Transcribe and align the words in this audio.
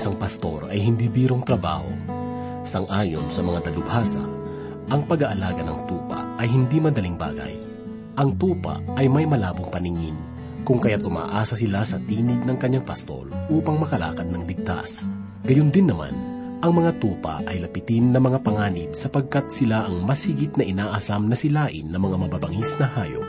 isang 0.00 0.16
pastor 0.16 0.64
ay 0.72 0.80
hindi 0.80 1.12
birong 1.12 1.44
trabaho. 1.44 1.84
Sang-ayon 2.64 3.28
sa 3.28 3.44
mga 3.44 3.68
dalubhasa, 3.68 4.24
ang 4.88 5.04
pag-aalaga 5.04 5.60
ng 5.60 5.84
tupa 5.84 6.24
ay 6.40 6.48
hindi 6.48 6.80
madaling 6.80 7.20
bagay. 7.20 7.52
Ang 8.16 8.40
tupa 8.40 8.80
ay 8.96 9.12
may 9.12 9.28
malabong 9.28 9.68
paningin, 9.68 10.16
kung 10.64 10.80
kaya't 10.80 11.04
umaasa 11.04 11.52
sila 11.52 11.84
sa 11.84 12.00
tinig 12.00 12.40
ng 12.48 12.56
kanyang 12.56 12.88
pastol 12.88 13.28
upang 13.52 13.76
makalakad 13.76 14.24
ng 14.32 14.48
ligtas. 14.48 15.12
Gayon 15.44 15.68
din 15.68 15.92
naman, 15.92 16.16
ang 16.64 16.80
mga 16.80 16.96
tupa 16.96 17.44
ay 17.44 17.60
lapitin 17.60 18.08
ng 18.16 18.24
mga 18.24 18.40
panganib 18.40 18.96
sapagkat 18.96 19.52
sila 19.52 19.84
ang 19.84 20.00
masigit 20.08 20.52
na 20.56 20.64
inaasam 20.64 21.28
na 21.28 21.36
silain 21.36 21.92
ng 21.92 22.00
mga 22.00 22.16
mababangis 22.24 22.80
na 22.80 22.88
hayop. 22.88 23.28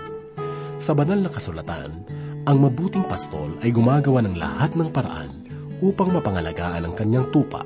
Sa 0.80 0.96
banal 0.96 1.20
na 1.20 1.28
kasulatan, 1.28 2.04
ang 2.48 2.58
mabuting 2.64 3.04
pastol 3.12 3.60
ay 3.60 3.76
gumagawa 3.76 4.24
ng 4.24 4.40
lahat 4.40 4.76
ng 4.80 4.88
paraan 4.92 5.41
upang 5.82 6.14
mapangalagaan 6.14 6.86
ang 6.86 6.94
kanyang 6.94 7.28
tupa. 7.34 7.66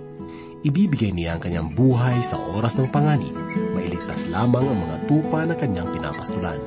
Ibibigay 0.66 1.14
niya 1.14 1.38
ang 1.38 1.42
kanyang 1.46 1.70
buhay 1.78 2.26
sa 2.26 2.42
oras 2.42 2.74
ng 2.80 2.90
panganib, 2.90 3.36
mailigtas 3.78 4.26
lamang 4.26 4.66
ang 4.66 4.80
mga 4.82 4.98
tupa 5.06 5.46
na 5.46 5.54
kanyang 5.54 5.94
pinapastulan. 5.94 6.58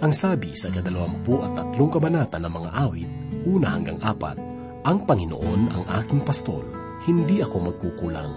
Ang 0.00 0.10
sabi 0.16 0.56
sa 0.56 0.72
kadalawampu 0.72 1.38
at 1.38 1.54
tatlong 1.54 1.92
kabanata 1.92 2.40
ng 2.42 2.50
mga 2.50 2.70
awit, 2.74 3.10
una 3.46 3.76
hanggang 3.76 4.00
apat, 4.02 4.40
ang 4.82 5.06
Panginoon 5.06 5.70
ang 5.70 5.84
aking 6.02 6.24
pastol, 6.26 6.64
hindi 7.06 7.38
ako 7.44 7.70
magkukulang. 7.70 8.32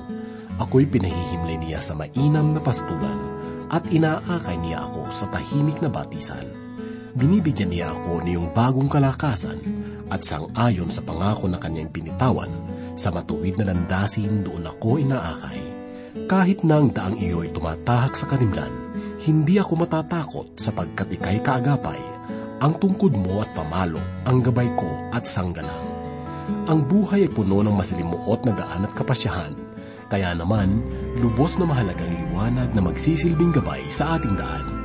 Ako'y 0.62 0.86
pinahihimlay 0.86 1.58
niya 1.58 1.82
sa 1.82 1.98
mainam 1.98 2.54
na 2.54 2.62
pastulan 2.62 3.18
at 3.73 3.88
inaakay 3.90 4.60
niya 4.62 4.86
ako 4.86 5.10
sa 5.10 5.26
tahimik 5.34 5.82
na 5.82 5.89
batisan 5.89 6.45
binibigyan 7.14 7.70
niya 7.70 7.94
ako 7.94 8.26
niyong 8.26 8.50
bagong 8.58 8.89
kalakasan 8.89 9.62
at 10.14 10.22
sang-ayon 10.22 10.94
sa 10.94 11.02
pangako 11.02 11.50
na 11.50 11.58
kanyang 11.58 11.89
pinitawan, 11.89 12.53
sa 12.94 13.09
matuwid 13.09 13.58
na 13.58 13.73
landasin 13.73 14.45
doon 14.45 14.70
ako 14.70 15.02
inaakay. 15.02 15.58
Kahit 16.30 16.61
na 16.61 16.78
ang 16.78 16.94
daang 16.94 17.17
iyo'y 17.17 17.50
tumatahak 17.50 18.14
sa 18.14 18.30
kanimlan, 18.30 18.70
hindi 19.25 19.58
ako 19.58 19.81
matatakot 19.81 20.53
sapagkat 20.61 21.09
ikay 21.17 21.42
kaagapay. 21.42 21.97
Ang 22.61 22.78
tungkod 22.78 23.17
mo 23.17 23.42
at 23.42 23.50
pamalo, 23.58 24.00
ang 24.30 24.45
gabay 24.45 24.70
ko 24.78 24.88
at 25.09 25.25
sanggalang. 25.25 25.89
Ang 26.70 26.86
buhay 26.86 27.25
ay 27.25 27.33
puno 27.33 27.66
ng 27.66 27.73
masalimuot 27.73 28.45
na 28.45 28.53
daan 28.53 28.86
at 28.86 28.94
kapasyahan, 28.94 29.58
kaya 30.14 30.38
naman, 30.38 30.86
lubos 31.17 31.58
na 31.58 31.66
mahalagang 31.66 32.14
liwanag 32.14 32.70
na 32.77 32.81
magsisilbing 32.86 33.50
gabay 33.50 33.81
sa 33.89 34.22
ating 34.22 34.38
daan 34.38 34.83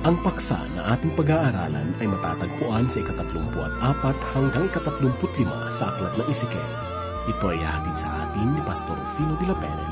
ang 0.00 0.16
paksa 0.24 0.64
na 0.72 0.96
ating 0.96 1.12
pag-aaralan 1.12 1.92
ay 2.00 2.08
matatagpuan 2.08 2.88
sa 2.88 3.04
ikatatlumput 3.04 3.68
apat 3.84 4.16
hanggang 4.32 4.64
ikatatlumput 4.64 5.28
lima 5.36 5.68
sa 5.68 5.92
Aklat 5.92 6.16
ng 6.16 6.24
Isikel. 6.32 6.64
Ito 7.28 7.52
ay 7.52 7.60
hatid 7.60 8.00
sa 8.00 8.24
atin 8.24 8.56
ni 8.56 8.64
Pastor 8.64 8.96
Rufino 8.96 9.36
de 9.36 9.44
la 9.44 9.52
Pere, 9.60 9.84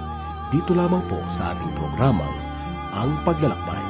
dito 0.49 0.73
lamang 0.73 1.05
po 1.13 1.21
sa 1.29 1.53
ating 1.53 1.77
programang 1.77 2.41
Ang 2.97 3.21
Paglalakbay. 3.21 3.85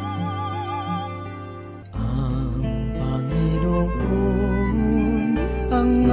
Ang 1.94 2.66
Panginoon 2.98 4.78
ang 5.70 6.10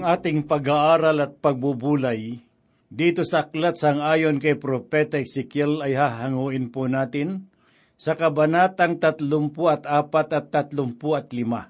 ating 0.10 0.50
pag-aaral 0.50 1.22
at 1.22 1.38
pagbubulay 1.38 2.42
dito 2.90 3.22
sa 3.22 3.46
aklat 3.46 3.78
sang 3.78 4.02
ayon 4.02 4.42
kay 4.42 4.58
Propeta 4.58 5.22
Ezekiel 5.22 5.86
ay 5.86 5.94
hahanguin 5.94 6.74
po 6.74 6.90
natin 6.90 7.46
sa 7.94 8.18
kabanatang 8.18 8.98
34 8.98 9.86
at 9.86 10.10
35. 10.10 11.70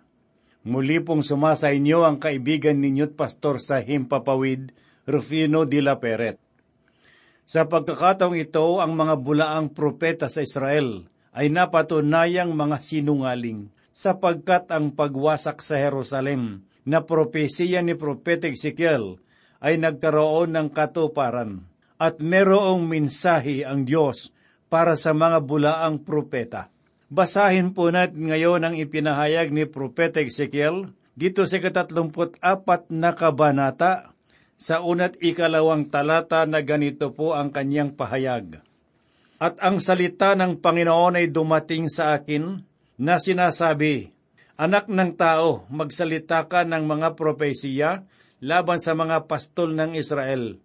Muli 0.64 0.98
pong 1.04 1.20
sumasa 1.20 1.76
inyo 1.76 2.08
ang 2.08 2.24
kaibigan 2.24 2.80
ninyo't 2.80 3.20
pastor 3.20 3.60
sa 3.60 3.84
Himpapawid, 3.84 4.72
Rufino 5.04 5.68
de 5.68 5.84
la 5.84 6.00
Peret. 6.00 6.40
Sa 7.44 7.68
pagkakataong 7.68 8.40
ito, 8.40 8.80
ang 8.80 8.96
mga 8.96 9.20
bulaang 9.20 9.76
propeta 9.76 10.32
sa 10.32 10.40
Israel 10.40 11.04
ay 11.36 11.52
napatunayang 11.52 12.56
mga 12.56 12.80
sinungaling 12.80 13.68
sapagkat 13.92 14.72
ang 14.72 14.96
pagwasak 14.96 15.60
sa 15.60 15.76
Jerusalem 15.76 16.69
na 16.88 17.04
propesiya 17.04 17.84
ni 17.84 17.96
Propeta 17.96 18.48
Ezekiel 18.48 19.20
ay 19.60 19.76
nagkaroon 19.80 20.56
ng 20.56 20.68
katuparan 20.72 21.68
at 22.00 22.24
merong 22.24 22.88
mensahe 22.88 23.68
ang 23.68 23.84
Diyos 23.84 24.32
para 24.72 24.96
sa 24.96 25.12
mga 25.12 25.44
bulaang 25.44 26.00
propeta. 26.06 26.72
Basahin 27.10 27.74
po 27.74 27.90
natin 27.90 28.30
ngayon 28.30 28.62
ang 28.64 28.76
ipinahayag 28.78 29.50
ni 29.50 29.66
Propeta 29.66 30.22
Ezekiel 30.22 30.94
dito 31.18 31.44
sa 31.44 31.58
katatlumput 31.58 32.38
apat 32.40 32.94
na 32.94 33.18
kabanata 33.18 34.14
sa 34.56 34.86
unat 34.86 35.18
ikalawang 35.20 35.90
talata 35.90 36.46
na 36.46 36.62
ganito 36.62 37.10
po 37.12 37.34
ang 37.34 37.50
kanyang 37.50 37.98
pahayag. 37.98 38.62
At 39.40 39.56
ang 39.58 39.80
salita 39.80 40.36
ng 40.36 40.60
Panginoon 40.60 41.18
ay 41.18 41.32
dumating 41.32 41.88
sa 41.88 42.16
akin 42.16 42.60
na 43.00 43.16
sinasabi, 43.18 44.12
Anak 44.60 44.92
ng 44.92 45.16
tao, 45.16 45.64
magsalita 45.72 46.44
ka 46.52 46.68
ng 46.68 46.84
mga 46.84 47.16
propesiya 47.16 48.04
laban 48.44 48.76
sa 48.76 48.92
mga 48.92 49.24
pastol 49.24 49.72
ng 49.72 49.96
Israel. 49.96 50.60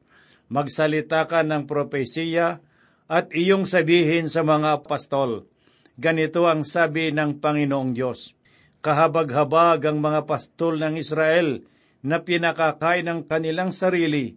Magsalita 0.51 1.31
ka 1.31 1.47
ng 1.47 1.63
propesiya 1.71 2.59
at 3.07 3.31
iyong 3.31 3.71
sabihin 3.71 4.27
sa 4.27 4.43
mga 4.43 4.83
pastol. 4.83 5.47
Ganito 5.95 6.51
ang 6.51 6.67
sabi 6.67 7.15
ng 7.15 7.39
Panginoong 7.39 7.95
Diyos. 7.95 8.35
Kahabag-habag 8.83 9.87
ang 9.87 10.03
mga 10.03 10.27
pastol 10.27 10.83
ng 10.83 10.99
Israel 10.99 11.63
na 12.03 12.19
pinakakain 12.19 13.07
ng 13.07 13.31
kanilang 13.31 13.71
sarili. 13.71 14.35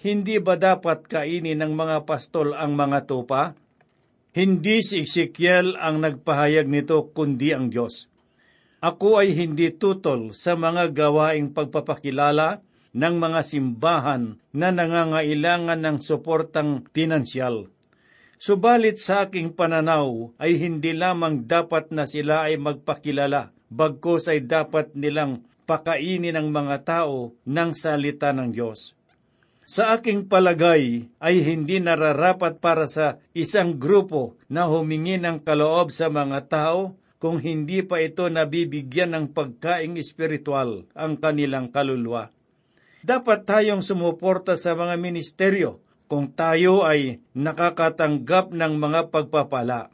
Hindi 0.00 0.40
ba 0.40 0.56
dapat 0.56 1.04
kainin 1.04 1.60
ng 1.60 1.76
mga 1.76 2.08
pastol 2.08 2.56
ang 2.56 2.72
mga 2.72 3.04
tupa? 3.04 3.52
Hindi 4.32 4.80
si 4.80 5.04
Ezekiel 5.04 5.76
ang 5.76 6.00
nagpahayag 6.00 6.64
nito 6.64 7.12
kundi 7.12 7.52
ang 7.52 7.68
Diyos. 7.68 8.15
Ako 8.84 9.24
ay 9.24 9.32
hindi 9.32 9.72
tutol 9.72 10.36
sa 10.36 10.52
mga 10.52 10.92
gawaing 10.92 11.56
pagpapakilala 11.56 12.60
ng 12.96 13.14
mga 13.16 13.40
simbahan 13.44 14.36
na 14.52 14.68
nangangailangan 14.72 15.80
ng 15.80 15.96
suportang 16.00 16.84
pinansyal. 16.92 17.72
Subalit 18.36 19.00
sa 19.00 19.28
aking 19.28 19.56
pananaw 19.56 20.36
ay 20.36 20.60
hindi 20.60 20.92
lamang 20.92 21.48
dapat 21.48 21.88
na 21.88 22.04
sila 22.04 22.52
ay 22.52 22.60
magpakilala, 22.60 23.52
bagkos 23.72 24.28
ay 24.28 24.44
dapat 24.44 24.92
nilang 24.92 25.44
pakainin 25.64 26.36
ang 26.36 26.52
mga 26.52 26.84
tao 26.84 27.32
ng 27.48 27.70
salita 27.72 28.36
ng 28.36 28.52
Diyos. 28.52 28.92
Sa 29.66 29.96
aking 29.96 30.28
palagay 30.30 31.10
ay 31.18 31.36
hindi 31.42 31.80
nararapat 31.82 32.62
para 32.62 32.86
sa 32.86 33.18
isang 33.34 33.80
grupo 33.80 34.38
na 34.46 34.68
humingi 34.68 35.18
ng 35.18 35.42
kaloob 35.42 35.90
sa 35.90 36.06
mga 36.06 36.38
tao 36.46 36.94
kung 37.16 37.40
hindi 37.40 37.80
pa 37.80 38.04
ito 38.04 38.28
nabibigyan 38.28 39.16
ng 39.16 39.26
pagkaing 39.32 39.96
espiritual 39.96 40.84
ang 40.92 41.16
kanilang 41.16 41.72
kaluluwa. 41.72 42.28
Dapat 43.06 43.46
tayong 43.46 43.80
sumuporta 43.80 44.58
sa 44.58 44.74
mga 44.76 44.98
ministeryo 44.98 45.80
kung 46.06 46.30
tayo 46.30 46.86
ay 46.86 47.22
nakakatanggap 47.34 48.54
ng 48.54 48.72
mga 48.78 49.10
pagpapala. 49.10 49.90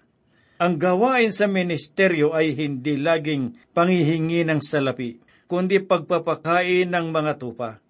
Ang 0.62 0.78
gawain 0.78 1.34
sa 1.34 1.50
ministeryo 1.50 2.30
ay 2.36 2.54
hindi 2.54 2.94
laging 2.94 3.58
pangihingi 3.74 4.46
ng 4.46 4.62
salapi, 4.62 5.18
kundi 5.50 5.82
pagpapakain 5.82 6.86
ng 6.86 7.06
mga 7.10 7.32
tupa. 7.36 7.82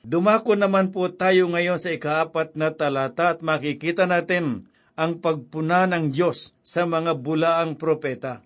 Dumako 0.00 0.56
naman 0.56 0.90
po 0.90 1.12
tayo 1.12 1.46
ngayon 1.52 1.76
sa 1.76 1.92
ikaapat 1.92 2.56
na 2.56 2.72
talata 2.72 3.36
at 3.36 3.44
makikita 3.44 4.08
natin 4.08 4.66
ang 4.96 5.20
pagpuna 5.20 5.84
ng 5.86 6.10
Diyos 6.10 6.56
sa 6.64 6.88
mga 6.88 7.20
bulaang 7.20 7.76
propeta. 7.76 8.40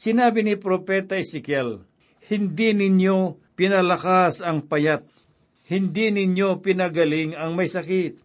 Sinabi 0.00 0.40
ni 0.40 0.56
Propeta 0.56 1.12
Ezekiel, 1.20 1.84
Hindi 2.24 2.72
ninyo 2.72 3.36
pinalakas 3.52 4.40
ang 4.40 4.64
payat, 4.64 5.04
hindi 5.68 6.08
ninyo 6.08 6.64
pinagaling 6.64 7.36
ang 7.36 7.52
may 7.52 7.68
sakit, 7.68 8.16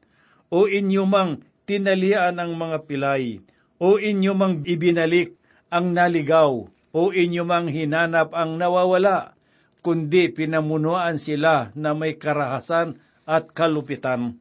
o 0.56 0.72
inyo 0.72 1.04
mang 1.04 1.44
tinalian 1.68 2.40
ang 2.40 2.56
mga 2.56 2.88
pilay, 2.88 3.44
o 3.76 4.00
inyo 4.00 4.32
mang 4.32 4.64
ibinalik 4.64 5.36
ang 5.68 5.92
naligaw, 5.92 6.64
o 6.96 7.02
inyo 7.12 7.44
mang 7.44 7.68
hinanap 7.68 8.32
ang 8.32 8.56
nawawala, 8.56 9.36
kundi 9.84 10.32
pinamunuan 10.32 11.20
sila 11.20 11.76
na 11.76 11.92
may 11.92 12.16
karahasan 12.16 13.04
at 13.28 13.52
kalupitan. 13.52 14.40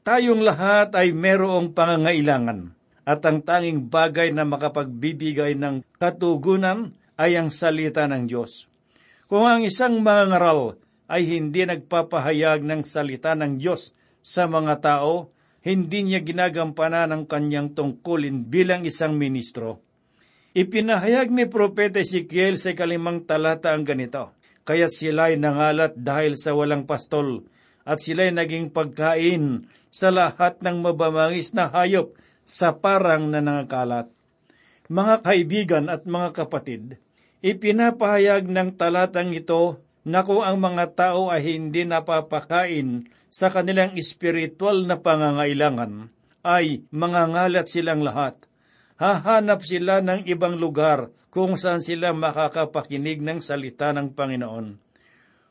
Tayong 0.00 0.40
lahat 0.40 0.96
ay 0.96 1.12
merong 1.12 1.76
pangangailangan 1.76 2.73
at 3.04 3.20
ang 3.28 3.44
tanging 3.44 3.92
bagay 3.92 4.32
na 4.32 4.48
makapagbibigay 4.48 5.56
ng 5.60 5.84
katugunan 6.00 6.96
ay 7.20 7.36
ang 7.36 7.52
salita 7.52 8.08
ng 8.08 8.24
Diyos. 8.26 8.66
Kung 9.28 9.44
ang 9.44 9.64
isang 9.64 10.00
mangaral 10.00 10.80
ay 11.08 11.28
hindi 11.28 11.68
nagpapahayag 11.68 12.64
ng 12.64 12.82
salita 12.82 13.36
ng 13.36 13.60
Diyos 13.60 13.92
sa 14.24 14.48
mga 14.48 14.80
tao, 14.80 15.28
hindi 15.64 16.04
niya 16.04 16.20
ginagampanan 16.20 17.12
ang 17.12 17.24
kanyang 17.24 17.72
tungkulin 17.72 18.48
bilang 18.48 18.84
isang 18.84 19.16
ministro. 19.16 19.80
Ipinahayag 20.54 21.32
ni 21.32 21.48
Propeta 21.48 22.00
Ezekiel 22.00 22.60
sa 22.60 22.76
kalimang 22.76 23.24
talata 23.24 23.72
ang 23.72 23.84
ganito, 23.84 24.36
Kaya't 24.64 24.92
sila'y 24.92 25.36
nangalat 25.36 25.92
dahil 25.98 26.40
sa 26.40 26.56
walang 26.56 26.88
pastol, 26.88 27.44
at 27.84 28.00
sila'y 28.00 28.32
naging 28.32 28.72
pagkain 28.72 29.68
sa 29.92 30.08
lahat 30.08 30.60
ng 30.64 30.80
mabamangis 30.80 31.52
na 31.52 31.68
hayop 31.68 32.16
sa 32.44 32.76
parang 32.76 33.32
nanangakalat. 33.32 34.12
Mga 34.92 35.14
kaibigan 35.24 35.84
at 35.88 36.04
mga 36.04 36.44
kapatid, 36.44 37.00
ipinapahayag 37.40 38.44
ng 38.48 38.76
talatang 38.76 39.32
ito 39.32 39.80
na 40.04 40.20
kung 40.20 40.44
ang 40.44 40.60
mga 40.60 40.92
tao 40.92 41.32
ay 41.32 41.56
hindi 41.56 41.88
napapakain 41.88 43.08
sa 43.32 43.48
kanilang 43.48 43.96
espiritual 43.96 44.84
na 44.84 45.00
pangangailangan, 45.00 46.12
ay 46.44 46.84
mangangalat 46.92 47.66
silang 47.66 48.04
lahat. 48.04 48.36
Hahanap 49.00 49.64
sila 49.64 50.04
ng 50.04 50.28
ibang 50.28 50.60
lugar 50.60 51.10
kung 51.34 51.58
saan 51.58 51.82
sila 51.82 52.14
makakapakinig 52.14 53.18
ng 53.18 53.42
salita 53.42 53.90
ng 53.90 54.14
Panginoon. 54.14 54.78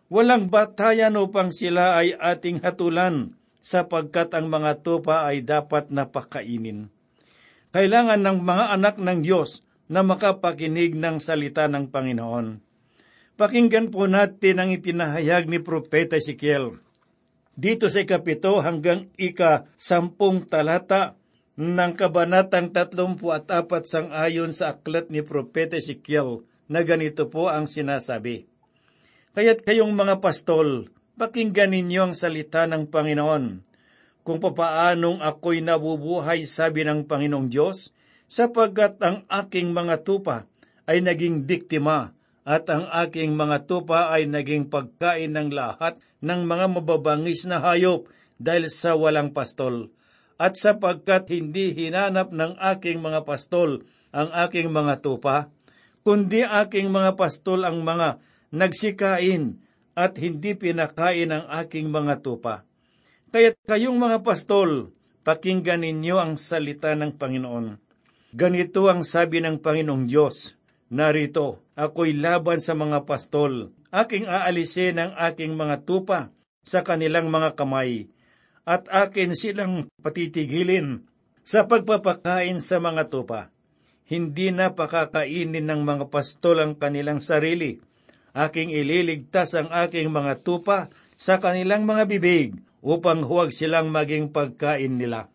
Walang 0.07 0.47
batayan 0.47 1.19
upang 1.19 1.51
sila 1.51 1.99
ay 1.99 2.15
ating 2.15 2.63
hatulan 2.63 3.35
sapagkat 3.63 4.36
ang 4.36 4.51
mga 4.51 4.83
tupa 4.83 5.24
ay 5.24 5.39
dapat 5.42 5.88
napakainin. 5.88 6.92
Kailangan 7.71 8.19
ng 8.21 8.39
mga 8.44 8.65
anak 8.75 8.95
ng 9.00 9.24
Diyos 9.24 9.63
na 9.88 10.04
makapakinig 10.04 10.94
ng 10.94 11.18
salita 11.18 11.65
ng 11.71 11.89
Panginoon. 11.89 12.60
Pakinggan 13.33 13.89
po 13.89 14.06
natin 14.06 14.62
ang 14.62 14.69
ipinahayag 14.69 15.50
ni 15.50 15.57
Propeta 15.57 16.19
Ezekiel. 16.19 16.77
Dito 17.57 17.89
sa 17.89 18.06
ikapito 18.06 18.62
hanggang 18.62 19.10
ika-sampung 19.18 20.45
talata 20.45 21.18
ng 21.57 21.92
kabanatang 21.98 22.74
tatlumpu 22.74 23.33
at 23.33 23.50
apat 23.50 23.86
sang 23.89 24.10
ayon 24.13 24.54
sa 24.54 24.77
aklat 24.77 25.10
ni 25.10 25.25
Propeta 25.25 25.77
Ezekiel 25.77 26.45
na 26.69 26.81
ganito 26.86 27.30
po 27.30 27.50
ang 27.50 27.65
sinasabi. 27.65 28.45
Kaya't 29.33 29.65
kayong 29.65 29.94
mga 29.98 30.21
pastol, 30.21 30.94
Pakinggan 31.13 31.77
ninyo 31.77 32.10
ang 32.10 32.13
salita 32.18 32.65
ng 32.65 32.89
Panginoon. 32.89 33.62
Kung 34.25 34.42
papaanong 34.42 35.21
ako'y 35.21 35.62
nabubuhay, 35.62 36.42
sabi 36.50 36.81
ng 36.81 37.06
Panginoong 37.06 37.54
Diyos, 37.54 37.94
sapagkat 38.25 38.98
ang 38.98 39.21
aking 39.30 39.77
mga 39.77 40.01
tupa 40.01 40.50
ay 40.89 41.06
naging 41.06 41.45
biktima 41.45 42.18
at 42.42 42.65
ang 42.65 42.89
aking 42.89 43.38
mga 43.38 43.69
tupa 43.69 44.10
ay 44.10 44.25
naging 44.25 44.74
pagkain 44.74 45.38
ng 45.38 45.54
lahat 45.54 46.01
ng 46.25 46.50
mga 46.50 46.65
mababangis 46.81 47.45
na 47.45 47.62
hayop 47.62 48.10
dahil 48.42 48.74
sa 48.74 48.98
walang 48.98 49.38
pastol. 49.38 49.94
At 50.42 50.57
sapagkat 50.57 51.30
hindi 51.30 51.77
hinanap 51.77 52.33
ng 52.33 52.57
aking 52.74 53.06
mga 53.06 53.21
pastol 53.21 53.86
ang 54.10 54.33
aking 54.33 54.74
mga 54.74 55.06
tupa, 55.06 55.54
kundi 56.01 56.42
aking 56.42 56.89
mga 56.89 57.13
pastol 57.13 57.69
ang 57.69 57.86
mga 57.86 58.18
nagsikain 58.50 59.62
at 59.93 60.17
hindi 60.17 60.57
pinakain 60.57 61.29
ang 61.29 61.45
aking 61.63 61.89
mga 61.89 62.25
tupa. 62.25 62.65
Kaya't 63.33 63.57
kayong 63.65 63.97
mga 63.97 64.21
pastol, 64.21 64.93
pakinggan 65.25 65.81
ninyo 65.81 66.21
ang 66.21 66.33
salita 66.37 66.93
ng 66.93 67.17
Panginoon. 67.17 67.81
Ganito 68.33 68.89
ang 68.89 69.05
sabi 69.05 69.41
ng 69.41 69.61
Panginoong 69.61 70.05
Diyos, 70.09 70.57
Narito, 70.93 71.61
ako'y 71.73 72.13
laban 72.17 72.61
sa 72.61 72.77
mga 72.77 73.05
pastol, 73.05 73.73
aking 73.89 74.29
aalisin 74.29 75.01
ang 75.01 75.13
aking 75.17 75.57
mga 75.57 75.85
tupa 75.85 76.29
sa 76.61 76.85
kanilang 76.85 77.33
mga 77.33 77.57
kamay, 77.57 78.09
at 78.65 78.85
akin 78.89 79.33
silang 79.33 79.89
patitigilin 80.05 81.05
sa 81.41 81.65
pagpapakain 81.65 82.62
sa 82.62 82.77
mga 82.77 83.09
tupa. 83.09 83.50
Hindi 84.05 84.53
na 84.53 84.71
pakakainin 84.71 85.65
ng 85.65 85.81
mga 85.81 86.05
pastol 86.13 86.62
ang 86.62 86.73
kanilang 86.77 87.19
sarili, 87.19 87.81
aking 88.33 88.73
ililigtas 88.73 89.53
ang 89.53 89.69
aking 89.69 90.09
mga 90.09 90.41
tupa 90.41 90.89
sa 91.15 91.37
kanilang 91.37 91.85
mga 91.85 92.09
bibig 92.09 92.57
upang 92.83 93.23
huwag 93.23 93.53
silang 93.53 93.93
maging 93.93 94.33
pagkain 94.33 94.97
nila. 94.97 95.29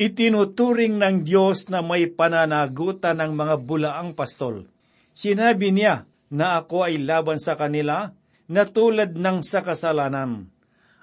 Itinuturing 0.00 0.96
ng 0.96 1.26
Diyos 1.26 1.68
na 1.68 1.84
may 1.84 2.08
pananagutan 2.08 3.20
ng 3.20 3.32
mga 3.36 3.54
bulaang 3.60 4.16
pastol. 4.16 4.64
Sinabi 5.12 5.74
niya 5.74 6.08
na 6.32 6.56
ako 6.62 6.88
ay 6.88 7.02
laban 7.02 7.36
sa 7.42 7.58
kanila 7.58 8.14
na 8.48 8.62
tulad 8.64 9.12
ng 9.12 9.44
sa 9.44 9.60
kasalanan, 9.60 10.48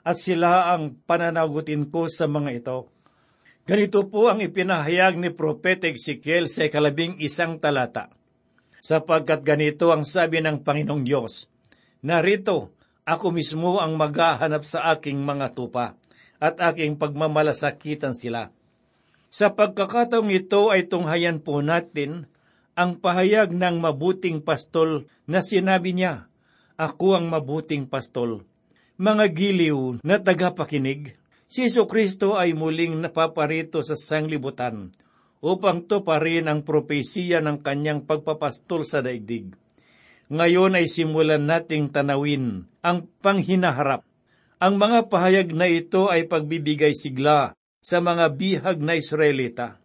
at 0.01 0.17
sila 0.17 0.73
ang 0.73 0.97
pananagutin 1.03 1.91
ko 1.91 2.09
sa 2.09 2.25
mga 2.25 2.49
ito. 2.63 2.89
Ganito 3.67 4.07
po 4.07 4.31
ang 4.31 4.39
ipinahayag 4.39 5.19
ni 5.19 5.29
Propeta 5.35 5.85
Ezekiel 5.91 6.47
sa 6.47 6.65
ikalabing 6.65 7.19
isang 7.19 7.59
talata 7.59 8.16
sapagkat 8.87 9.43
ganito 9.43 9.91
ang 9.91 10.07
sabi 10.07 10.39
ng 10.39 10.63
Panginoong 10.63 11.03
Diyos, 11.03 11.51
Narito, 12.07 12.71
ako 13.03 13.35
mismo 13.35 13.83
ang 13.83 13.99
maghahanap 13.99 14.63
sa 14.63 14.95
aking 14.95 15.19
mga 15.27 15.51
tupa, 15.51 15.99
at 16.39 16.55
aking 16.63 16.95
pagmamalasakitan 16.95 18.15
sila. 18.15 18.47
Sa 19.27 19.51
pagkakataong 19.51 20.31
ito 20.31 20.71
ay 20.71 20.87
tunghayan 20.87 21.43
po 21.43 21.59
natin 21.59 22.31
ang 22.79 22.95
pahayag 22.95 23.51
ng 23.51 23.75
mabuting 23.83 24.39
pastol 24.39 25.03
na 25.27 25.43
sinabi 25.43 25.91
niya, 25.91 26.31
Ako 26.79 27.19
ang 27.19 27.27
mabuting 27.27 27.91
pastol. 27.91 28.47
Mga 28.95 29.25
giliw 29.35 29.99
na 29.99 30.21
tagapakinig, 30.23 31.17
si 31.51 31.67
Kristo 31.67 32.39
ay 32.39 32.55
muling 32.55 33.03
napaparito 33.03 33.83
sa 33.83 33.99
sanglibutan 33.99 34.95
upang 35.41 35.85
tuparin 35.85 36.49
ang 36.49 36.65
propesiya 36.65 37.39
ng 37.41 37.61
kanyang 37.63 38.03
pagpapastol 38.03 38.83
sa 38.83 38.99
daigdig. 38.99 39.53
Ngayon 40.27 40.75
ay 40.75 40.91
simulan 40.91 41.47
nating 41.47 41.89
tanawin 41.95 42.67
ang 42.83 43.07
panghinaharap. 43.23 44.03
Ang 44.59 44.75
mga 44.75 45.07
pahayag 45.07 45.49
na 45.55 45.71
ito 45.71 46.11
ay 46.11 46.27
pagbibigay 46.27 46.91
sigla 46.91 47.55
sa 47.79 48.03
mga 48.03 48.35
bihag 48.35 48.77
na 48.83 48.99
Israelita. 48.99 49.79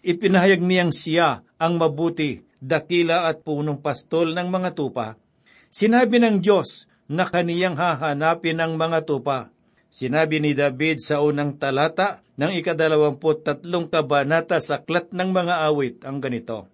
Ipinahayag 0.00 0.64
niyang 0.64 0.94
siya 0.94 1.44
ang 1.60 1.76
mabuti, 1.76 2.40
dakila 2.56 3.28
at 3.28 3.44
punong 3.44 3.84
pastol 3.84 4.32
ng 4.32 4.48
mga 4.48 4.70
tupa. 4.72 5.20
Sinabi 5.68 6.16
ng 6.22 6.40
Diyos 6.40 6.88
na 7.12 7.28
kaniyang 7.28 7.76
hahanapin 7.76 8.64
ang 8.64 8.80
mga 8.80 9.04
tupa 9.04 9.51
Sinabi 9.92 10.40
ni 10.40 10.56
David 10.56 11.04
sa 11.04 11.20
unang 11.20 11.60
talata 11.60 12.24
ng 12.40 12.48
ikadalawamput 12.56 13.44
tatlong 13.44 13.92
kabanata 13.92 14.56
sa 14.56 14.80
Aklat 14.80 15.12
ng 15.12 15.28
Mga 15.36 15.68
Awit 15.68 15.96
ang 16.08 16.16
ganito, 16.16 16.72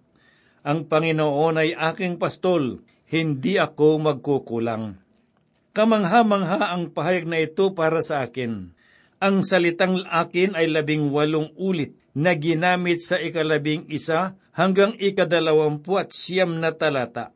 Ang 0.63 0.87
Panginoon 0.87 1.59
ay 1.59 1.75
aking 1.75 2.15
pastol, 2.15 2.79
hindi 3.11 3.59
ako 3.59 3.99
magkukulang. 3.99 5.03
Kamangha-mangha 5.75 6.71
ang 6.71 6.95
pahayag 6.95 7.27
na 7.27 7.43
ito 7.43 7.75
para 7.75 7.99
sa 7.99 8.23
akin. 8.23 8.71
Ang 9.19 9.43
salitang 9.43 9.99
akin 10.07 10.55
ay 10.55 10.71
labing 10.71 11.11
walong 11.11 11.51
ulit 11.59 11.99
na 12.15 12.39
ginamit 12.39 13.03
sa 13.03 13.19
ikalabing 13.19 13.83
isa 13.91 14.39
hanggang 14.55 14.95
ikadalawampu 14.95 15.99
at 15.99 16.15
siyam 16.15 16.63
na 16.63 16.71
talata. 16.71 17.35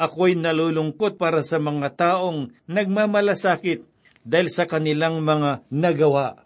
Ako'y 0.00 0.32
nalulungkot 0.32 1.20
para 1.20 1.44
sa 1.44 1.60
mga 1.60 1.92
taong 1.92 2.56
nagmamalasakit 2.64 3.93
dahil 4.24 4.48
sa 4.48 4.64
kanilang 4.64 5.20
mga 5.20 5.68
nagawa. 5.68 6.42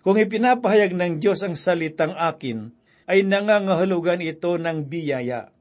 Kung 0.00 0.16
ipinapahayag 0.16 0.96
ng 0.96 1.20
Diyos 1.20 1.44
ang 1.44 1.54
salitang 1.54 2.16
akin, 2.16 2.72
ay 3.04 3.22
nangangahulugan 3.22 4.24
ito 4.24 4.56
ng 4.56 4.88
biyaya. 4.88 5.52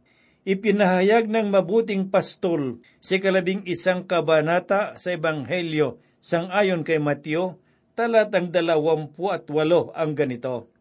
Ipinahayag 0.48 1.28
ng 1.28 1.52
mabuting 1.52 2.08
pastol 2.08 2.80
si 3.04 3.20
kalabing 3.20 3.68
isang 3.68 4.08
kabanata 4.08 4.96
sa 4.96 5.14
Ebanghelyo 5.14 6.00
sangayon 6.20 6.84
kay 6.84 7.00
Mateo, 7.00 7.60
talatang 7.96 8.52
dalawampu 8.52 9.32
at 9.32 9.48
walo 9.52 9.92
ang 9.96 10.16
ganito. 10.16 10.72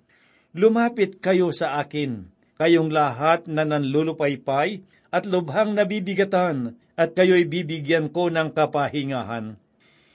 Lumapit 0.55 1.23
kayo 1.23 1.51
sa 1.55 1.79
akin, 1.83 2.31
kayong 2.59 2.91
lahat 2.91 3.47
na 3.47 3.63
nanlulupaypay 3.67 4.83
at 5.09 5.25
lubhang 5.25 5.73
nabibigatan, 5.73 6.77
at 6.99 7.15
kayo'y 7.15 7.47
bibigyan 7.47 8.11
ko 8.11 8.27
ng 8.27 8.51
kapahingahan. 8.51 9.55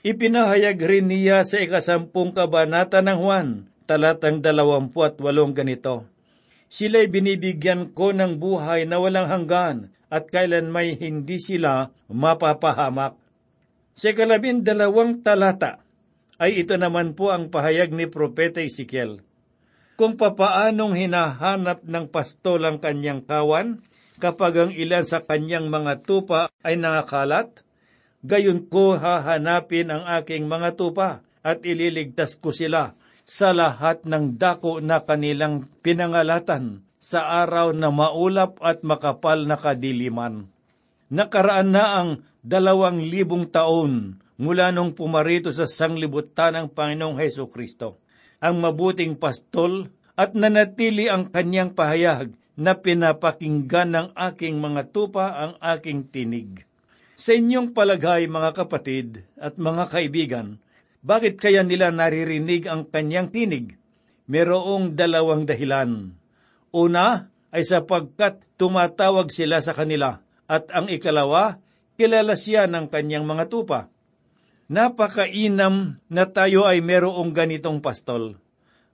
Ipinahayag 0.04 0.76
rin 0.84 1.08
niya 1.08 1.48
sa 1.48 1.64
ikasampung 1.64 2.36
kabanata 2.36 3.00
ng 3.00 3.18
Juan, 3.24 3.48
talatang 3.88 4.44
dalawampu 4.44 5.00
at 5.00 5.16
walong 5.16 5.56
ganito. 5.56 6.04
Sila'y 6.68 7.08
binibigyan 7.08 7.88
ko 7.96 8.12
ng 8.12 8.36
buhay 8.36 8.84
na 8.84 9.00
walang 9.00 9.32
hanggan 9.32 9.96
at 10.12 10.28
kailan 10.28 10.68
may 10.68 10.92
hindi 10.92 11.40
sila 11.40 11.88
mapapahamak. 12.12 13.16
Sa 13.96 14.12
kalabing 14.12 14.60
dalawang 14.60 15.24
talata 15.24 15.80
ay 16.36 16.60
ito 16.60 16.76
naman 16.76 17.16
po 17.16 17.32
ang 17.32 17.48
pahayag 17.48 17.96
ni 17.96 18.04
Propeta 18.04 18.60
Ezekiel. 18.60 19.24
Kung 19.96 20.20
papaanong 20.20 21.00
hinahanap 21.00 21.80
ng 21.80 22.12
pastol 22.12 22.68
ang 22.68 22.76
kanyang 22.76 23.24
kawan 23.24 23.80
kapag 24.20 24.68
ang 24.68 24.72
ilan 24.76 25.06
sa 25.08 25.24
kanyang 25.24 25.72
mga 25.72 26.04
tupa 26.04 26.52
ay 26.60 26.76
nangakalat, 26.76 27.63
gayon 28.24 28.64
ko 28.72 28.96
hahanapin 28.96 29.92
ang 29.92 30.08
aking 30.18 30.48
mga 30.48 30.80
tupa 30.80 31.20
at 31.44 31.60
ililigtas 31.60 32.40
ko 32.40 32.50
sila 32.50 32.96
sa 33.28 33.52
lahat 33.52 34.08
ng 34.08 34.40
dako 34.40 34.80
na 34.80 35.04
kanilang 35.04 35.68
pinangalatan 35.84 36.80
sa 36.96 37.44
araw 37.44 37.76
na 37.76 37.92
maulap 37.92 38.56
at 38.64 38.80
makapal 38.80 39.44
na 39.44 39.60
kadiliman. 39.60 40.48
Nakaraan 41.12 41.68
na 41.68 42.00
ang 42.00 42.10
dalawang 42.40 43.04
libong 43.04 43.52
taon 43.52 44.16
mula 44.40 44.72
nung 44.72 44.96
pumarito 44.96 45.52
sa 45.52 45.68
sanglibutan 45.68 46.56
ng 46.56 46.66
Panginoong 46.72 47.20
Heso 47.20 47.44
Kristo. 47.44 48.00
Ang 48.40 48.64
mabuting 48.64 49.20
pastol 49.20 49.92
at 50.16 50.32
nanatili 50.32 51.12
ang 51.12 51.28
kanyang 51.28 51.76
pahayag 51.76 52.32
na 52.56 52.72
pinapakinggan 52.72 53.90
ng 53.92 54.08
aking 54.16 54.60
mga 54.62 54.94
tupa 54.94 55.32
ang 55.36 55.52
aking 55.60 56.08
tinig. 56.08 56.64
Sa 57.14 57.30
inyong 57.30 57.70
palagay, 57.70 58.26
mga 58.26 58.50
kapatid 58.58 59.22
at 59.38 59.54
mga 59.54 59.86
kaibigan, 59.86 60.58
bakit 60.98 61.38
kaya 61.38 61.62
nila 61.62 61.94
naririnig 61.94 62.66
ang 62.66 62.90
kanyang 62.90 63.30
tinig? 63.30 63.78
Merong 64.26 64.98
dalawang 64.98 65.46
dahilan. 65.46 66.10
Una 66.74 67.30
ay 67.54 67.62
sapagkat 67.62 68.42
tumatawag 68.58 69.30
sila 69.30 69.62
sa 69.62 69.78
kanila, 69.78 70.26
at 70.50 70.66
ang 70.74 70.90
ikalawa, 70.90 71.62
kilala 71.94 72.34
siya 72.34 72.66
ng 72.66 72.90
kanyang 72.90 73.22
mga 73.22 73.46
tupa. 73.46 73.86
Napakainam 74.66 76.02
na 76.10 76.24
tayo 76.26 76.66
ay 76.66 76.82
merong 76.82 77.30
ganitong 77.30 77.78
pastol. 77.78 78.42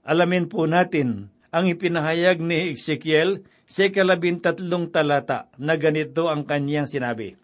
Alamin 0.05 0.45
po 0.45 0.69
natin 0.69 1.33
ang 1.49 1.65
ipinahayag 1.65 2.37
ni 2.37 2.77
Ezekiel 2.77 3.41
sa 3.65 3.89
ikalabintatlong 3.89 4.93
talata 4.93 5.49
na 5.57 5.73
ganito 5.79 6.29
ang 6.29 6.45
kanyang 6.45 6.85
sinabi. 6.85 7.39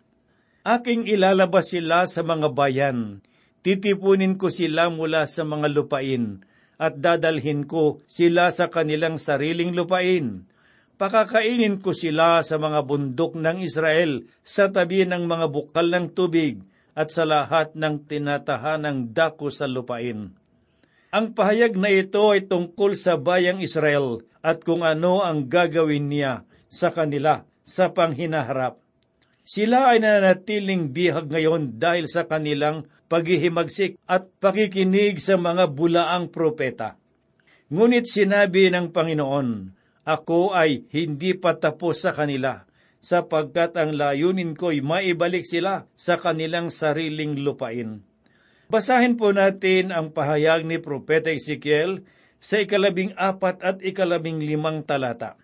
Aking 0.67 1.07
ilalabas 1.07 1.71
sila 1.71 2.03
sa 2.12 2.27
mga 2.27 2.51
bayan, 2.51 3.24
titipunin 3.63 4.36
ko 4.36 4.51
sila 4.51 4.91
mula 4.91 5.24
sa 5.24 5.47
mga 5.47 5.71
lupain, 5.71 6.43
at 6.75 7.00
dadalhin 7.00 7.63
ko 7.63 8.03
sila 8.03 8.51
sa 8.51 8.67
kanilang 8.67 9.15
sariling 9.15 9.71
lupain. 9.71 10.43
Pakakainin 11.00 11.79
ko 11.79 11.95
sila 11.95 12.43
sa 12.43 12.59
mga 12.59 12.83
bundok 12.83 13.39
ng 13.39 13.63
Israel, 13.63 14.27
sa 14.43 14.67
tabi 14.67 15.07
ng 15.07 15.24
mga 15.24 15.47
bukal 15.47 15.88
ng 15.88 16.12
tubig, 16.12 16.59
at 17.00 17.15
sa 17.15 17.24
lahat 17.24 17.71
ng 17.71 18.03
tinatahanang 18.03 19.15
dako 19.15 19.47
sa 19.47 19.71
lupain. 19.71 20.36
Ang 21.15 21.31
pahayag 21.31 21.79
na 21.79 21.95
ito 21.95 22.36
ay 22.36 22.43
tungkol 22.43 23.00
sa 23.00 23.15
bayang 23.15 23.63
Israel 23.63 24.19
at 24.43 24.67
kung 24.67 24.83
ano 24.83 25.24
ang 25.24 25.47
gagawin 25.47 26.12
niya 26.12 26.43
sa 26.67 26.91
kanila 26.91 27.47
sa 27.63 27.95
panghinaharap. 27.95 28.83
Sila 29.47 29.95
ay 29.95 30.03
nanatiling 30.03 30.91
bihag 30.91 31.31
ngayon 31.31 31.79
dahil 31.79 32.11
sa 32.11 32.27
kanilang 32.27 32.83
paghihimagsik 33.07 33.95
at 34.03 34.27
pakikinig 34.43 35.23
sa 35.23 35.39
mga 35.39 35.71
bulaang 35.71 36.27
propeta. 36.27 36.99
Ngunit 37.71 38.11
sinabi 38.11 38.67
ng 38.67 38.91
Panginoon, 38.91 39.71
Ako 40.03 40.51
ay 40.51 40.83
hindi 40.91 41.31
pa 41.31 41.55
tapos 41.55 42.03
sa 42.03 42.11
kanila, 42.11 42.67
sapagkat 42.99 43.79
ang 43.79 43.95
layunin 43.95 44.51
ko'y 44.51 44.83
maibalik 44.83 45.47
sila 45.47 45.87
sa 45.95 46.19
kanilang 46.19 46.67
sariling 46.67 47.39
lupain. 47.39 48.03
Basahin 48.67 49.15
po 49.15 49.31
natin 49.31 49.95
ang 49.95 50.11
pahayag 50.11 50.67
ni 50.67 50.75
Propeta 50.83 51.31
Ezekiel 51.31 52.03
sa 52.43 52.59
ikalabing 52.59 53.15
apat 53.15 53.63
at 53.63 53.79
ikalabing 53.79 54.43
limang 54.43 54.83
talata. 54.83 55.39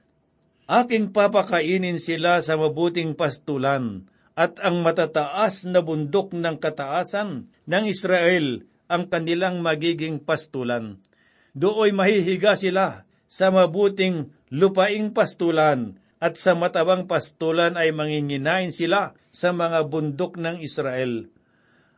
Aking 0.63 1.11
papakainin 1.11 1.99
sila 1.99 2.39
sa 2.39 2.55
mabuting 2.55 3.19
pastulan, 3.19 4.07
at 4.33 4.57
ang 4.63 4.79
matataas 4.79 5.67
na 5.67 5.83
bundok 5.83 6.31
ng 6.31 6.55
kataasan 6.55 7.51
ng 7.67 7.83
Israel 7.85 8.63
ang 8.87 9.11
kanilang 9.11 9.59
magiging 9.59 10.23
pastulan. 10.23 11.03
Dooy 11.51 11.91
mahihiga 11.91 12.55
sila 12.55 13.03
sa 13.27 13.51
mabuting 13.51 14.31
lupaing 14.55 15.11
pastulan, 15.11 15.99
at 16.23 16.39
sa 16.39 16.55
matabang 16.55 17.11
pastulan 17.11 17.75
ay 17.75 17.91
manginginain 17.91 18.71
sila 18.71 19.11
sa 19.27 19.51
mga 19.51 19.83
bundok 19.91 20.39
ng 20.39 20.63
Israel. 20.63 21.27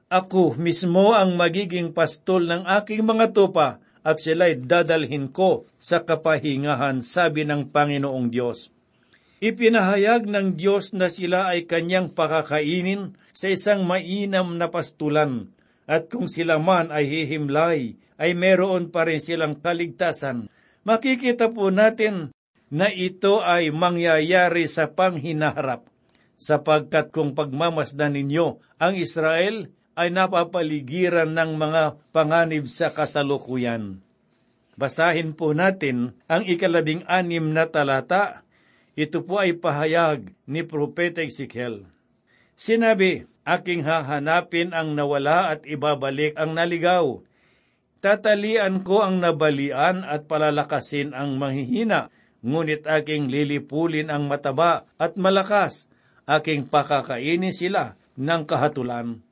Ako 0.09 0.57
mismo 0.57 1.13
ang 1.13 1.37
magiging 1.37 1.93
pastol 1.93 2.49
ng 2.49 2.65
aking 2.81 3.05
mga 3.05 3.37
tupa, 3.37 3.77
at 4.05 4.21
sila'y 4.21 4.61
dadalhin 4.61 5.33
ko 5.33 5.65
sa 5.81 6.05
kapahingahan, 6.05 7.01
sabi 7.01 7.41
ng 7.41 7.73
Panginoong 7.73 8.29
Diyos. 8.29 8.69
Ipinahayag 9.41 10.29
ng 10.29 10.53
Diyos 10.53 10.93
na 10.93 11.09
sila 11.09 11.49
ay 11.49 11.65
kanyang 11.65 12.13
pakakainin 12.13 13.17
sa 13.33 13.51
isang 13.51 13.83
mainam 13.83 14.55
na 14.61 14.69
pastulan, 14.69 15.49
at 15.89 16.07
kung 16.07 16.29
sila 16.29 16.61
man 16.61 16.93
ay 16.93 17.09
hihimlay, 17.09 17.97
ay 18.15 18.31
meron 18.31 18.93
pa 18.93 19.03
rin 19.03 19.19
silang 19.19 19.59
kaligtasan. 19.59 20.47
Makikita 20.87 21.51
po 21.51 21.67
natin 21.73 22.31
na 22.71 22.87
ito 22.93 23.43
ay 23.43 23.73
mangyayari 23.73 24.69
sa 24.69 24.87
panghinaharap, 24.93 25.83
sapagkat 26.39 27.11
kung 27.11 27.35
pagmamasdan 27.35 28.15
ninyo 28.15 28.61
ang 28.79 28.93
Israel, 28.95 29.67
ay 29.95 30.11
napapaligiran 30.11 31.31
ng 31.31 31.55
mga 31.55 31.83
panganib 32.11 32.67
sa 32.67 32.91
kasalukuyan. 32.91 34.03
Basahin 34.75 35.31
po 35.31 35.55
natin 35.55 36.19
ang 36.27 36.43
ikalabing 36.43 37.07
anim 37.07 37.55
na 37.55 37.71
talata. 37.71 38.43
Ito 38.99 39.23
po 39.23 39.39
ay 39.39 39.55
pahayag 39.55 40.35
ni 40.47 40.67
Propeta 40.67 41.23
Ezekiel. 41.23 41.87
Sinabi, 42.55 43.27
aking 43.47 43.87
hahanapin 43.87 44.75
ang 44.75 44.95
nawala 44.95 45.55
at 45.55 45.67
ibabalik 45.67 46.35
ang 46.35 46.55
naligaw. 46.55 47.23
Tatalian 47.99 48.83
ko 48.83 49.01
ang 49.01 49.19
nabalian 49.23 50.05
at 50.05 50.27
palalakasin 50.29 51.15
ang 51.15 51.41
mahihina, 51.41 52.13
ngunit 52.45 52.85
aking 52.85 53.31
lilipulin 53.31 54.13
ang 54.13 54.29
mataba 54.29 54.85
at 55.01 55.17
malakas, 55.17 55.89
aking 56.29 56.69
pakakainin 56.69 57.49
sila 57.49 57.97
ng 58.13 58.45
kahatulan. 58.45 59.24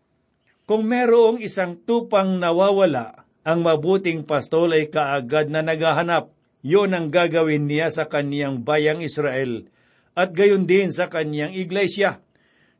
Kung 0.63 0.88
merong 0.88 1.43
isang 1.43 1.75
tupang 1.75 2.39
nawawala, 2.39 3.27
ang 3.43 3.60
mabuting 3.67 4.24
pastol 4.24 4.72
ay 4.72 4.88
kaagad 4.88 5.51
na 5.51 5.60
naghahanap. 5.60 6.32
Yun 6.63 6.96
ang 6.96 7.12
gagawin 7.12 7.67
niya 7.67 7.91
sa 7.91 8.08
kaniyang 8.08 8.63
bayang 8.63 9.03
Israel 9.03 9.67
at 10.15 10.32
gayon 10.32 10.63
din 10.63 10.96
sa 10.96 11.12
kaniyang 11.12 11.51
iglesia. 11.51 12.24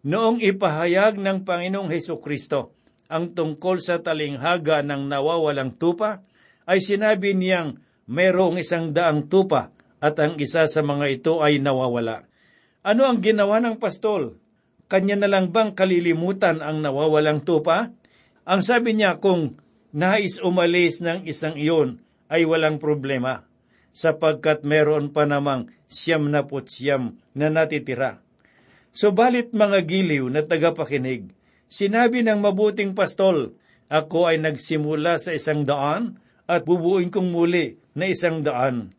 Noong 0.08 0.40
ipahayag 0.40 1.20
ng 1.20 1.44
Panginoong 1.44 1.92
Heso 1.92 2.16
Kristo 2.24 2.72
ang 3.12 3.36
tungkol 3.36 3.84
sa 3.84 4.00
talinghaga 4.00 4.80
ng 4.82 5.12
nawawalang 5.12 5.76
tupa, 5.76 6.24
ay 6.64 6.80
sinabi 6.80 7.36
niyang 7.36 7.78
mayroong 8.08 8.56
isang 8.56 8.96
daang 8.96 9.28
tupa 9.28 9.76
at 10.00 10.16
ang 10.24 10.40
isa 10.40 10.64
sa 10.66 10.82
mga 10.82 11.06
ito 11.12 11.44
ay 11.44 11.60
nawawala. 11.60 12.24
Ano 12.84 13.04
ang 13.04 13.20
ginawa 13.20 13.60
ng 13.60 13.76
pastol? 13.76 14.40
Kanya 14.92 15.16
na 15.20 15.28
lang 15.32 15.50
bang 15.50 15.74
kalilimutan 15.74 16.60
ang 16.60 16.84
nawawalang 16.84 17.42
tupa? 17.42 17.92
Ang 18.44 18.62
sabi 18.62 18.94
niya 18.94 19.18
kung 19.24 19.58
nais 19.96 20.42
umalis 20.44 21.00
ng 21.00 21.24
isang 21.30 21.56
iyon 21.56 22.04
ay 22.28 22.44
walang 22.44 22.82
problema 22.82 23.46
sapagkat 23.94 24.66
meron 24.66 25.14
pa 25.14 25.24
namang 25.30 25.70
siyam 25.88 26.28
na 26.28 26.42
siyam 26.66 27.16
na 27.38 27.48
natitira. 27.54 28.20
Subalit 28.94 29.54
mga 29.54 29.86
giliw 29.86 30.26
na 30.30 30.42
tagapakinig, 30.42 31.30
sinabi 31.70 32.26
ng 32.26 32.42
mabuting 32.42 32.98
pastol, 32.98 33.58
ako 33.90 34.30
ay 34.30 34.42
nagsimula 34.42 35.22
sa 35.22 35.34
isang 35.34 35.62
daan 35.62 36.18
at 36.50 36.66
bubuin 36.66 37.14
kong 37.14 37.30
muli 37.30 37.78
na 37.94 38.10
isang 38.10 38.42
daan. 38.42 38.94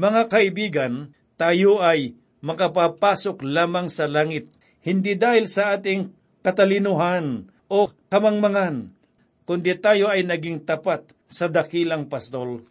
Mga 0.00 0.32
kaibigan, 0.32 1.12
tayo 1.36 1.84
ay 1.84 2.16
makapapasok 2.40 3.44
lamang 3.44 3.92
sa 3.92 4.08
langit, 4.08 4.48
hindi 4.80 5.16
dahil 5.16 5.44
sa 5.44 5.76
ating 5.76 6.08
katalinuhan 6.40 7.48
o 7.68 7.92
kamangmangan, 8.08 8.90
kundi 9.44 9.76
tayo 9.76 10.08
ay 10.08 10.24
naging 10.24 10.64
tapat 10.64 11.04
sa 11.28 11.46
dakilang 11.46 12.08
pastol. 12.08 12.64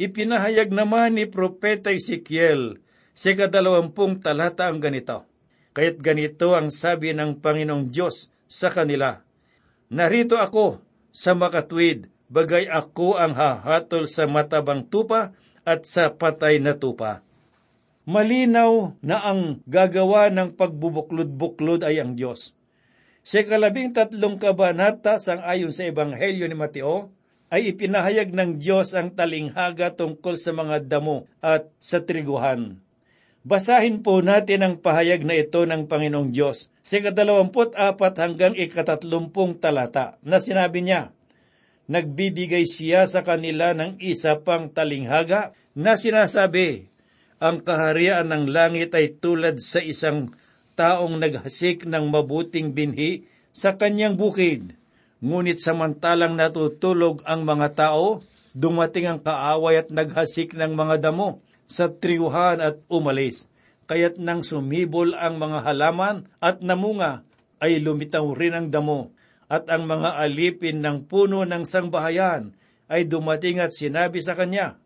Ipinahayag 0.00 0.72
naman 0.72 1.20
ni 1.20 1.28
Propeta 1.28 1.92
Ezekiel 1.92 2.80
sa 3.12 3.36
kadalawampung 3.36 4.20
talata 4.20 4.68
ang 4.68 4.80
ganito. 4.80 5.28
Kaya't 5.76 6.00
ganito 6.00 6.56
ang 6.56 6.72
sabi 6.72 7.12
ng 7.12 7.38
Panginoong 7.38 7.92
Diyos 7.92 8.32
sa 8.48 8.72
kanila, 8.72 9.20
Narito 9.90 10.38
ako 10.38 10.80
sa 11.10 11.34
makatwid, 11.34 12.06
bagay 12.30 12.70
ako 12.70 13.18
ang 13.18 13.34
hahatol 13.34 14.06
sa 14.06 14.30
matabang 14.30 14.86
tupa 14.86 15.34
at 15.66 15.82
sa 15.86 16.14
patay 16.14 16.62
na 16.62 16.78
tupa. 16.78 17.26
Malinaw 18.08 18.96
na 19.04 19.20
ang 19.20 19.60
gagawa 19.68 20.32
ng 20.32 20.56
pagbubuklod-buklod 20.56 21.84
ay 21.84 22.00
ang 22.00 22.16
Diyos. 22.16 22.56
Sa 23.20 23.44
kalabing 23.44 23.92
tatlong 23.92 24.40
kabanata 24.40 25.20
sang 25.20 25.44
ayon 25.44 25.68
sa 25.68 25.84
Ebanghelyo 25.84 26.48
ni 26.48 26.56
Mateo, 26.56 27.12
ay 27.50 27.74
ipinahayag 27.74 28.30
ng 28.30 28.62
Diyos 28.62 28.94
ang 28.94 29.12
talinghaga 29.12 29.92
tungkol 29.92 30.38
sa 30.38 30.54
mga 30.54 30.86
damo 30.86 31.26
at 31.42 31.66
sa 31.82 32.00
triguhan. 32.00 32.78
Basahin 33.40 34.04
po 34.04 34.20
natin 34.20 34.60
ang 34.60 34.74
pahayag 34.78 35.24
na 35.24 35.32
ito 35.32 35.64
ng 35.64 35.88
Panginoong 35.88 36.28
Diyos 36.28 36.68
sa 36.84 37.00
kadalawamput 37.00 37.72
apat 37.72 38.14
hanggang 38.20 38.52
ikatatlumpung 38.52 39.56
talata 39.56 40.20
na 40.20 40.38
sinabi 40.38 40.84
niya, 40.84 41.10
Nagbibigay 41.90 42.68
siya 42.68 43.08
sa 43.08 43.26
kanila 43.26 43.74
ng 43.74 43.98
isa 43.98 44.38
pang 44.44 44.70
talinghaga 44.70 45.56
na 45.74 45.98
sinasabi, 45.98 46.89
Ang 47.40 47.64
kaharian 47.64 48.28
ng 48.28 48.52
langit 48.52 48.92
ay 48.92 49.16
tulad 49.16 49.64
sa 49.64 49.80
isang 49.80 50.36
taong 50.76 51.16
naghasik 51.16 51.88
ng 51.88 52.12
mabuting 52.12 52.76
binhi 52.76 53.24
sa 53.56 53.80
kanyang 53.80 54.20
bukid. 54.20 54.76
Ngunit 55.24 55.56
samantalang 55.56 56.36
natutulog 56.36 57.24
ang 57.24 57.48
mga 57.48 57.72
tao, 57.72 58.20
dumating 58.52 59.08
ang 59.08 59.20
kaaway 59.24 59.80
at 59.80 59.88
naghasik 59.88 60.52
ng 60.52 60.76
mga 60.76 61.08
damo 61.08 61.40
sa 61.64 61.88
triuhan 61.88 62.60
at 62.60 62.76
umalis. 62.92 63.48
Kaya't 63.88 64.20
nang 64.20 64.44
sumibol 64.44 65.16
ang 65.16 65.40
mga 65.40 65.64
halaman 65.64 66.28
at 66.44 66.60
namunga, 66.60 67.24
ay 67.60 67.80
lumitaw 67.80 68.24
rin 68.36 68.52
ang 68.52 68.68
damo 68.68 69.16
at 69.48 69.64
ang 69.72 69.88
mga 69.88 70.16
alipin 70.16 70.84
ng 70.84 71.08
puno 71.08 71.44
ng 71.48 71.64
sangbahayan 71.64 72.52
ay 72.88 73.08
dumating 73.08 73.64
at 73.64 73.72
sinabi 73.72 74.20
sa 74.24 74.36
kanya, 74.36 74.76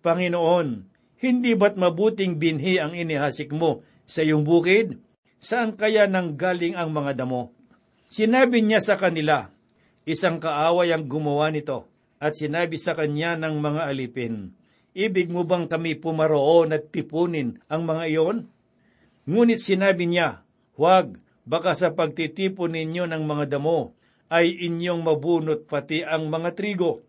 Panginoon, 0.00 0.97
hindi 1.18 1.58
ba't 1.58 1.74
mabuting 1.74 2.38
binhi 2.38 2.78
ang 2.78 2.94
inihasik 2.94 3.50
mo 3.50 3.82
sa 4.06 4.22
iyong 4.22 4.46
bukid? 4.46 5.02
Saan 5.38 5.74
kaya 5.78 6.06
nang 6.10 6.34
galing 6.34 6.74
ang 6.74 6.90
mga 6.90 7.22
damo? 7.22 7.54
Sinabi 8.10 8.62
niya 8.64 8.80
sa 8.82 8.96
kanila, 8.96 9.50
isang 10.08 10.40
kaaway 10.40 10.90
ang 10.90 11.06
gumawa 11.06 11.52
nito, 11.52 11.86
at 12.18 12.34
sinabi 12.34 12.80
sa 12.80 12.98
kanya 12.98 13.38
ng 13.38 13.60
mga 13.62 13.82
alipin, 13.86 14.56
Ibig 14.98 15.30
mo 15.30 15.46
bang 15.46 15.70
kami 15.70 15.94
pumaroon 15.94 16.74
at 16.74 16.90
tipunin 16.90 17.62
ang 17.70 17.86
mga 17.86 18.04
iyon? 18.10 18.38
Ngunit 19.30 19.62
sinabi 19.62 20.10
niya, 20.10 20.42
Huwag, 20.74 21.22
baka 21.46 21.78
sa 21.78 21.94
pagtitipon 21.94 22.74
ninyo 22.74 23.06
ng 23.06 23.22
mga 23.22 23.58
damo, 23.58 23.94
ay 24.26 24.58
inyong 24.66 25.00
mabunot 25.04 25.70
pati 25.70 26.02
ang 26.02 26.26
mga 26.28 26.56
trigo. 26.58 27.04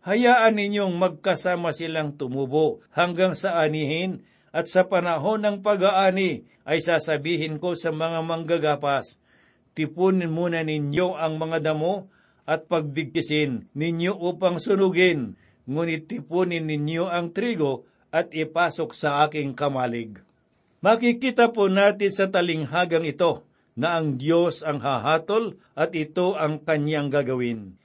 Hayaan 0.00 0.56
ninyong 0.56 0.96
magkasama 0.96 1.76
silang 1.76 2.16
tumubo 2.16 2.80
hanggang 2.96 3.36
sa 3.36 3.60
anihin 3.60 4.24
at 4.48 4.64
sa 4.64 4.88
panahon 4.88 5.44
ng 5.44 5.56
pag-aani 5.60 6.48
ay 6.64 6.80
sasabihin 6.80 7.60
ko 7.60 7.76
sa 7.76 7.92
mga 7.92 8.24
manggagapas, 8.24 9.20
tipunin 9.76 10.32
muna 10.32 10.64
ninyo 10.64 11.20
ang 11.20 11.36
mga 11.36 11.72
damo 11.72 12.08
at 12.48 12.64
pagbigkisin 12.64 13.68
ninyo 13.76 14.16
upang 14.16 14.56
sunugin, 14.56 15.36
ngunit 15.68 16.08
tipunin 16.08 16.64
ninyo 16.64 17.04
ang 17.04 17.36
trigo 17.36 17.84
at 18.08 18.32
ipasok 18.32 18.96
sa 18.96 19.28
aking 19.28 19.52
kamalig. 19.52 20.18
Makikita 20.80 21.52
po 21.52 21.68
natin 21.68 22.08
sa 22.08 22.26
talinghagang 22.32 23.04
ito 23.04 23.44
na 23.76 24.00
ang 24.00 24.16
Diyos 24.16 24.64
ang 24.64 24.80
hahatol 24.80 25.60
at 25.76 25.92
ito 25.92 26.34
ang 26.40 26.64
kanyang 26.64 27.12
gagawin. 27.12 27.79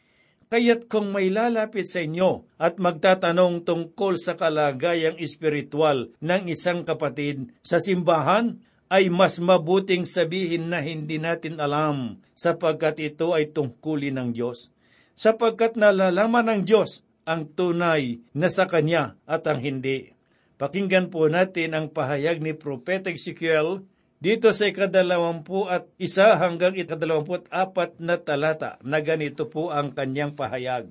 Kaya't 0.56 0.88
kung 0.88 1.12
may 1.12 1.28
lalapit 1.28 1.84
sa 1.84 2.00
inyo 2.00 2.48
at 2.56 2.80
magtatanong 2.80 3.68
tungkol 3.68 4.16
sa 4.16 4.40
kalagayang 4.40 5.20
espiritual 5.20 6.16
ng 6.24 6.48
isang 6.48 6.88
kapatid 6.88 7.52
sa 7.60 7.84
simbahan, 7.84 8.64
ay 8.88 9.12
mas 9.12 9.44
mabuting 9.44 10.08
sabihin 10.08 10.72
na 10.72 10.80
hindi 10.80 11.20
natin 11.20 11.60
alam 11.60 12.24
sapagkat 12.40 13.04
ito 13.04 13.36
ay 13.36 13.52
tungkulin 13.52 14.16
ng 14.16 14.30
Diyos. 14.32 14.72
Sapagkat 15.12 15.76
nalalaman 15.76 16.48
ng 16.48 16.62
Diyos 16.64 17.04
ang 17.28 17.52
tunay 17.52 18.24
na 18.32 18.48
sa 18.48 18.64
Kanya 18.64 19.20
at 19.28 19.44
ang 19.52 19.60
hindi. 19.60 20.16
Pakinggan 20.56 21.12
po 21.12 21.28
natin 21.28 21.76
ang 21.76 21.92
pahayag 21.92 22.40
ni 22.40 22.56
Propeta 22.56 23.12
Ezekiel 23.12 23.84
dito 24.24 24.50
sa 24.56 24.72
ikadalawampu 24.72 25.68
at 25.68 25.92
isa 26.00 26.40
hanggang 26.40 26.74
ikadalawamput 26.80 27.52
apat 27.52 28.00
na 28.00 28.16
talata 28.16 28.80
na 28.82 29.04
ganito 29.04 29.48
po 29.52 29.76
ang 29.76 29.92
kanyang 29.92 30.34
pahayag. 30.34 30.88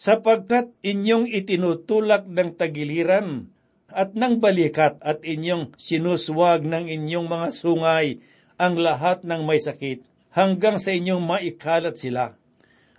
Sapagkat 0.00 0.72
inyong 0.80 1.28
itinutulak 1.28 2.24
ng 2.24 2.56
tagiliran 2.56 3.52
at 3.92 4.16
ng 4.16 4.40
balikat 4.40 4.96
at 5.04 5.20
inyong 5.20 5.76
sinuswag 5.76 6.64
ng 6.64 6.88
inyong 6.88 7.28
mga 7.28 7.48
sungay 7.52 8.24
ang 8.56 8.80
lahat 8.80 9.20
ng 9.20 9.44
may 9.44 9.60
sakit 9.60 10.00
hanggang 10.32 10.80
sa 10.80 10.96
inyong 10.96 11.20
maikalat 11.20 12.00
sila. 12.00 12.32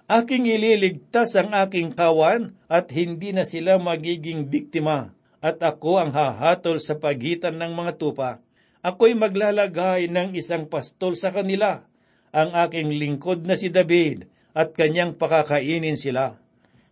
Aking 0.06 0.52
ililigtas 0.52 1.34
ang 1.40 1.56
aking 1.56 1.96
kawan 1.96 2.54
at 2.68 2.92
hindi 2.92 3.32
na 3.32 3.48
sila 3.48 3.80
magiging 3.80 4.52
biktima 4.52 5.16
at 5.42 5.58
ako 5.64 5.98
ang 5.98 6.12
hahatol 6.14 6.78
sa 6.78 7.00
pagitan 7.00 7.58
ng 7.58 7.74
mga 7.74 7.98
tupa 7.98 8.44
ako'y 8.82 9.14
maglalagay 9.14 10.10
ng 10.10 10.34
isang 10.34 10.66
pastol 10.66 11.14
sa 11.14 11.30
kanila, 11.30 11.86
ang 12.34 12.54
aking 12.66 12.98
lingkod 12.98 13.46
na 13.46 13.54
si 13.54 13.70
David, 13.70 14.26
at 14.52 14.76
kanyang 14.76 15.16
pakakainin 15.16 15.96
sila. 15.96 16.36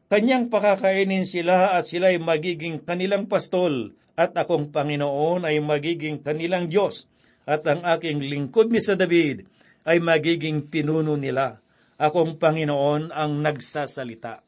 Kanyang 0.10 0.48
pakakainin 0.48 1.28
sila 1.28 1.76
at 1.76 1.90
sila'y 1.90 2.22
magiging 2.22 2.82
kanilang 2.82 3.26
pastol, 3.26 3.94
at 4.20 4.36
akong 4.36 4.70
Panginoon 4.70 5.48
ay 5.48 5.64
magiging 5.64 6.22
kanilang 6.22 6.68
Diyos, 6.68 7.10
at 7.50 7.66
ang 7.66 7.82
aking 7.82 8.22
lingkod 8.22 8.70
ni 8.70 8.78
sa 8.84 8.94
David 8.94 9.48
ay 9.88 9.98
magiging 9.98 10.70
pinuno 10.70 11.18
nila. 11.18 11.58
Akong 12.00 12.38
Panginoon 12.38 13.12
ang 13.12 13.42
nagsasalita. 13.42 14.46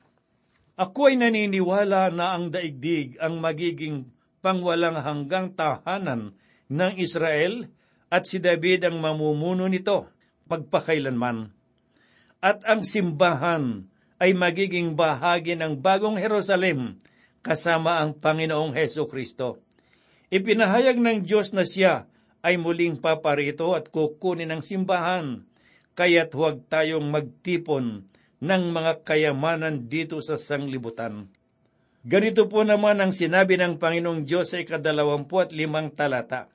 Ako 0.79 1.11
ay 1.11 1.19
naniniwala 1.19 2.13
na 2.13 2.37
ang 2.37 2.47
daigdig 2.47 3.19
ang 3.19 3.41
magiging 3.41 4.07
pangwalang 4.39 4.97
hanggang 5.01 5.51
tahanan 5.51 6.33
ng 6.71 6.95
Israel 6.95 7.67
at 8.07 8.23
si 8.23 8.39
David 8.39 8.87
ang 8.87 9.03
mamumuno 9.03 9.67
nito 9.67 10.07
pagpakailanman. 10.47 11.51
At 12.39 12.63
ang 12.63 12.87
simbahan 12.87 13.91
ay 14.23 14.31
magiging 14.31 14.95
bahagi 14.95 15.59
ng 15.59 15.79
bagong 15.83 16.15
Jerusalem 16.15 16.99
kasama 17.43 17.99
ang 17.99 18.15
Panginoong 18.15 18.75
Heso 18.75 19.07
Kristo. 19.07 19.59
Ipinahayag 20.31 20.95
ng 20.95 21.27
Diyos 21.27 21.51
na 21.51 21.67
siya 21.67 22.07
ay 22.41 22.55
muling 22.55 22.97
paparito 22.97 23.75
at 23.75 23.91
kukunin 23.91 24.49
ng 24.49 24.61
simbahan, 24.63 25.43
kaya't 25.93 26.31
huwag 26.33 26.65
tayong 26.71 27.11
magtipon 27.11 28.07
ng 28.41 28.63
mga 28.73 29.05
kayamanan 29.05 29.85
dito 29.85 30.17
sa 30.23 30.39
sanglibutan. 30.39 31.29
Ganito 32.01 32.49
po 32.49 32.65
naman 32.65 32.97
ang 32.97 33.13
sinabi 33.13 33.61
ng 33.61 33.77
Panginoong 33.77 34.25
Diyos 34.25 34.49
sa 34.49 34.57
ikadalawampu 34.57 35.37
at 35.37 35.53
limang 35.53 35.93
talata 35.93 36.49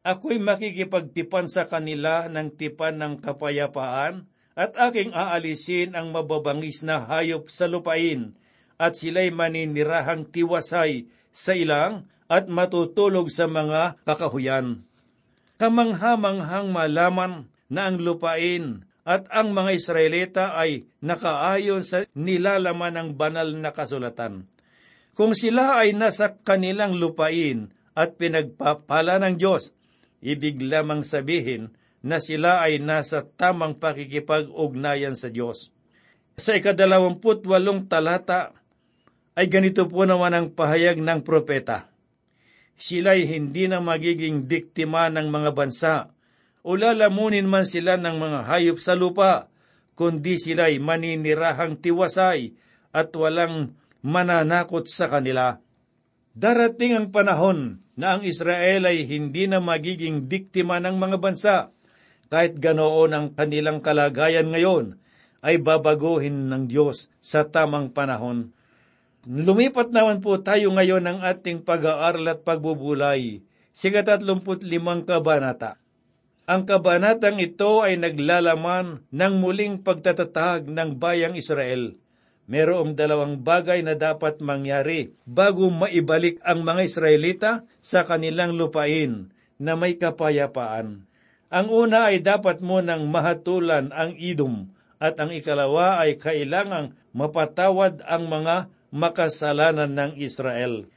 ako'y 0.00 0.40
makikipagtipan 0.40 1.44
sa 1.44 1.68
kanila 1.68 2.26
ng 2.32 2.56
tipan 2.56 2.96
ng 3.00 3.14
kapayapaan 3.20 4.24
at 4.56 4.72
aking 4.76 5.12
aalisin 5.12 5.92
ang 5.92 6.12
mababangis 6.12 6.80
na 6.84 7.04
hayop 7.04 7.48
sa 7.52 7.68
lupain 7.68 8.36
at 8.80 8.96
sila'y 8.96 9.28
maninirahang 9.28 10.28
tiwasay 10.32 11.04
sa 11.30 11.52
ilang 11.52 12.08
at 12.30 12.48
matutulog 12.48 13.28
sa 13.28 13.44
mga 13.44 14.00
kakahuyan. 14.08 14.86
Kamanghamanghang 15.60 16.72
malaman 16.72 17.32
na 17.68 17.92
ang 17.92 18.00
lupain 18.00 18.88
at 19.04 19.28
ang 19.28 19.52
mga 19.52 19.70
Israelita 19.76 20.44
ay 20.56 20.88
nakaayon 21.04 21.84
sa 21.84 22.08
nilalaman 22.16 22.96
ng 22.96 23.08
banal 23.16 23.52
na 23.52 23.72
kasulatan. 23.72 24.48
Kung 25.12 25.36
sila 25.36 25.76
ay 25.76 25.92
nasa 25.92 26.40
kanilang 26.40 26.96
lupain 26.96 27.68
at 27.92 28.16
pinagpapala 28.16 29.20
ng 29.20 29.36
Diyos, 29.36 29.76
ibig 30.20 30.60
lamang 30.60 31.04
sabihin 31.04 31.72
na 32.00 32.16
sila 32.20 32.64
ay 32.64 32.80
nasa 32.80 33.24
tamang 33.24 33.76
pakikipag-ugnayan 33.76 35.16
sa 35.16 35.28
Diyos. 35.28 35.72
Sa 36.40 36.56
ikadalawamput 36.56 37.44
walong 37.44 37.84
talata 37.84 38.56
ay 39.36 39.48
ganito 39.52 39.84
po 39.84 40.08
naman 40.08 40.32
ang 40.32 40.46
pahayag 40.52 41.00
ng 41.00 41.20
propeta. 41.20 41.92
Sila'y 42.80 43.28
hindi 43.28 43.68
na 43.68 43.84
magiging 43.84 44.48
biktima 44.48 45.12
ng 45.12 45.28
mga 45.28 45.50
bansa 45.52 45.94
o 46.64 46.76
lalamunin 46.76 47.44
man 47.44 47.68
sila 47.68 48.00
ng 48.00 48.16
mga 48.16 48.38
hayop 48.48 48.80
sa 48.80 48.96
lupa, 48.96 49.52
kundi 49.96 50.40
sila'y 50.40 50.80
maninirahang 50.80 51.76
tiwasay 51.76 52.56
at 52.92 53.12
walang 53.12 53.76
mananakot 54.00 54.88
sa 54.88 55.12
kanila. 55.12 55.60
Darating 56.30 56.94
ang 56.94 57.06
panahon 57.10 57.82
na 57.98 58.14
ang 58.14 58.22
Israel 58.22 58.86
ay 58.86 59.02
hindi 59.02 59.50
na 59.50 59.58
magiging 59.58 60.30
biktima 60.30 60.78
ng 60.78 60.94
mga 60.94 61.16
bansa. 61.18 61.56
Kahit 62.30 62.62
ganoon 62.62 63.10
ang 63.10 63.26
kanilang 63.34 63.82
kalagayan 63.82 64.54
ngayon, 64.54 64.94
ay 65.42 65.58
babaguhin 65.58 66.46
ng 66.46 66.70
Diyos 66.70 67.10
sa 67.18 67.48
tamang 67.48 67.90
panahon. 67.90 68.54
Lumipat 69.26 69.90
naman 69.90 70.22
po 70.22 70.38
tayo 70.38 70.70
ngayon 70.70 71.02
ng 71.04 71.18
ating 71.26 71.66
pag-aaral 71.66 72.24
at 72.30 72.46
pagbubulay. 72.46 73.42
Siga 73.74 74.06
35 74.06 74.62
kabanata. 75.02 75.82
Ang 76.46 76.62
kabanatang 76.66 77.42
ito 77.42 77.82
ay 77.82 77.98
naglalaman 77.98 79.02
ng 79.10 79.34
muling 79.38 79.82
pagtatatag 79.82 80.70
ng 80.70 80.98
bayang 80.98 81.34
Israel. 81.34 81.98
Merong 82.50 82.98
dalawang 82.98 83.46
bagay 83.46 83.86
na 83.86 83.94
dapat 83.94 84.42
mangyari 84.42 85.14
bago 85.22 85.70
maibalik 85.70 86.42
ang 86.42 86.66
mga 86.66 86.82
Israelita 86.82 87.50
sa 87.78 88.02
kanilang 88.02 88.58
lupain 88.58 89.30
na 89.54 89.78
may 89.78 89.94
kapayapaan. 89.94 91.06
Ang 91.46 91.66
una 91.70 92.10
ay 92.10 92.18
dapat 92.18 92.58
munang 92.58 93.06
mahatulan 93.06 93.94
ang 93.94 94.18
idom 94.18 94.66
at 94.98 95.22
ang 95.22 95.30
ikalawa 95.30 96.02
ay 96.02 96.18
kailangang 96.18 96.98
mapatawad 97.14 98.02
ang 98.02 98.26
mga 98.26 98.66
makasalanan 98.90 99.94
ng 99.94 100.12
Israel. 100.18 100.90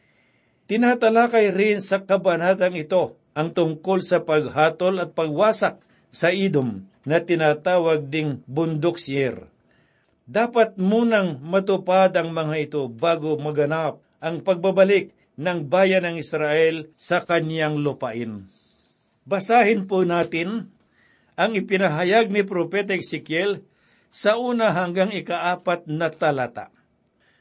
Tinatalakay 0.66 1.54
rin 1.54 1.86
sa 1.86 2.02
kabanatang 2.02 2.74
ito 2.74 3.14
ang 3.38 3.54
tungkol 3.54 4.02
sa 4.02 4.26
paghatol 4.26 5.06
at 5.06 5.14
pagwasak 5.14 5.78
sa 6.10 6.34
idom 6.34 6.90
na 7.06 7.22
tinatawag 7.22 8.10
ding 8.10 8.42
bundok 8.50 8.98
siyer. 8.98 9.53
Dapat 10.24 10.80
munang 10.80 11.44
matupad 11.44 12.16
ang 12.16 12.32
mga 12.32 12.56
ito 12.56 12.82
bago 12.88 13.36
maganap 13.36 14.00
ang 14.24 14.40
pagbabalik 14.40 15.12
ng 15.36 15.68
bayan 15.68 16.08
ng 16.08 16.16
Israel 16.16 16.88
sa 16.96 17.28
kanyang 17.28 17.84
lupain. 17.84 18.48
Basahin 19.28 19.84
po 19.84 20.08
natin 20.08 20.72
ang 21.36 21.52
ipinahayag 21.60 22.32
ni 22.32 22.48
Propeta 22.48 22.96
Ezekiel 22.96 23.68
sa 24.14 24.40
una 24.40 24.72
hanggang 24.72 25.12
ikaapat 25.12 25.92
na 25.92 26.08
talata. 26.08 26.72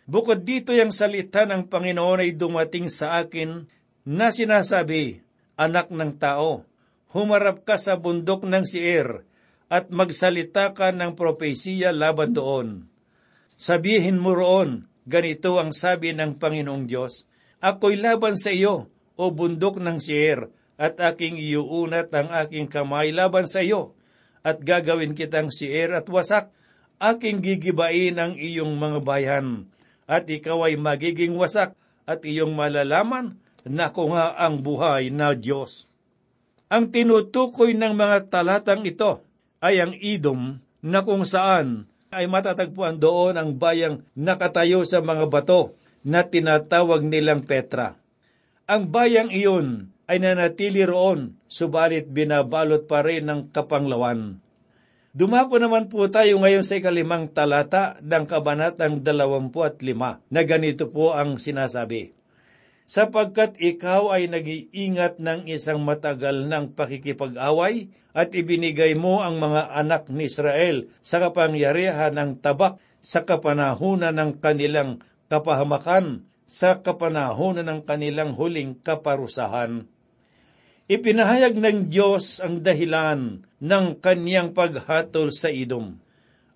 Bukod 0.09 0.43
dito 0.43 0.75
yung 0.75 0.91
salita 0.91 1.47
ng 1.47 1.71
Panginoon 1.71 2.27
ay 2.27 2.35
dumating 2.35 2.91
sa 2.91 3.23
akin 3.23 3.71
na 4.03 4.35
sinasabi, 4.35 5.23
anak 5.55 5.95
ng 5.95 6.19
tao, 6.19 6.67
humarap 7.15 7.63
ka 7.63 7.79
sa 7.79 7.95
bundok 7.95 8.43
ng 8.43 8.67
Sier 8.67 9.23
at 9.73 9.89
magsalita 9.89 10.77
ka 10.77 10.93
ng 10.93 11.17
propesiya 11.17 11.97
laban 11.97 12.37
doon. 12.37 12.69
Sabihin 13.57 14.21
mo 14.21 14.37
roon, 14.37 14.85
ganito 15.09 15.57
ang 15.57 15.73
sabi 15.73 16.13
ng 16.13 16.37
Panginoong 16.37 16.85
Diyos, 16.85 17.25
Ako'y 17.65 17.97
laban 17.97 18.37
sa 18.37 18.53
iyo, 18.53 18.93
o 19.17 19.33
bundok 19.33 19.81
ng 19.81 19.97
Sier, 19.97 20.53
at 20.77 21.01
aking 21.01 21.41
iuunat 21.41 22.13
ang 22.13 22.29
aking 22.45 22.69
kamay 22.69 23.17
laban 23.17 23.49
sa 23.49 23.65
iyo, 23.65 23.97
at 24.45 24.61
gagawin 24.61 25.17
kitang 25.17 25.49
Sier 25.49 25.97
at 25.97 26.05
wasak, 26.05 26.53
aking 27.01 27.41
gigibain 27.41 28.21
ang 28.21 28.37
iyong 28.37 28.77
mga 28.77 29.01
bayan, 29.01 29.73
at 30.05 30.29
ikaw 30.29 30.69
ay 30.69 30.77
magiging 30.77 31.33
wasak, 31.33 31.73
at 32.05 32.21
iyong 32.29 32.53
malalaman 32.53 33.41
na 33.65 33.89
ko 33.89 34.13
nga 34.13 34.37
ang 34.37 34.61
buhay 34.61 35.09
na 35.09 35.33
Diyos. 35.33 35.87
Ang 36.69 36.93
tinutukoy 36.93 37.73
ng 37.73 37.95
mga 37.95 38.29
talatang 38.29 38.85
ito 38.85 39.32
ay 39.63 39.79
ang 39.79 39.95
idom 39.95 40.59
na 40.83 41.07
kung 41.07 41.23
saan 41.23 41.87
ay 42.11 42.27
matatagpuan 42.27 42.99
doon 42.99 43.39
ang 43.39 43.55
bayang 43.57 44.03
nakatayo 44.19 44.83
sa 44.83 44.99
mga 45.01 45.31
bato 45.31 45.79
na 46.03 46.27
tinatawag 46.27 47.07
nilang 47.07 47.47
Petra. 47.47 47.97
Ang 48.67 48.91
bayang 48.91 49.31
iyon 49.31 49.95
ay 50.11 50.19
nanatili 50.19 50.83
roon, 50.83 51.39
subalit 51.47 52.11
binabalot 52.11 52.91
pa 52.91 53.01
rin 53.07 53.31
ng 53.31 53.55
kapanglawan. 53.55 54.43
Dumako 55.15 55.63
naman 55.63 55.87
po 55.89 56.11
tayo 56.11 56.43
ngayon 56.43 56.67
sa 56.67 56.77
ikalimang 56.77 57.31
talata 57.31 58.01
ng 58.03 58.25
kabanatang 58.27 59.01
25 59.01 59.55
na 60.29 60.41
ganito 60.43 60.89
po 60.91 61.15
ang 61.15 61.37
sinasabi 61.39 62.13
sapagkat 62.93 63.57
ikaw 63.57 64.13
ay 64.13 64.29
nag-iingat 64.29 65.17
ng 65.17 65.49
isang 65.49 65.81
matagal 65.81 66.45
ng 66.45 66.77
pakikipag-away 66.77 67.89
at 68.13 68.37
ibinigay 68.37 68.93
mo 68.93 69.25
ang 69.25 69.41
mga 69.41 69.73
anak 69.73 70.13
ni 70.13 70.29
Israel 70.29 70.93
sa 71.01 71.17
kapangyarihan 71.17 72.13
ng 72.13 72.45
tabak 72.45 72.77
sa 73.01 73.25
kapanahunan 73.25 74.13
ng 74.13 74.31
kanilang 74.45 75.01
kapahamakan, 75.33 76.29
sa 76.45 76.85
kapanahunan 76.85 77.65
ng 77.65 77.81
kanilang 77.89 78.37
huling 78.37 78.77
kaparusahan. 78.85 79.89
Ipinahayag 80.85 81.57
ng 81.57 81.89
Diyos 81.89 82.45
ang 82.45 82.61
dahilan 82.61 83.41
ng 83.57 83.87
kaniyang 84.05 84.53
paghatol 84.53 85.33
sa 85.33 85.49
idom. 85.49 85.97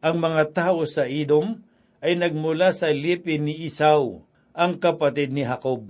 Ang 0.04 0.16
mga 0.20 0.52
tao 0.52 0.84
sa 0.84 1.08
idom 1.08 1.64
ay 2.04 2.20
nagmula 2.20 2.76
sa 2.76 2.92
lipin 2.92 3.48
ni 3.48 3.64
Isaw, 3.64 4.20
ang 4.52 4.76
kapatid 4.76 5.32
ni 5.32 5.40
Jacob 5.40 5.88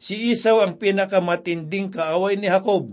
Si 0.00 0.32
Isaw 0.32 0.64
ang 0.64 0.80
pinakamatinding 0.80 1.92
kaaway 1.92 2.40
ni 2.40 2.48
Jacob 2.48 2.88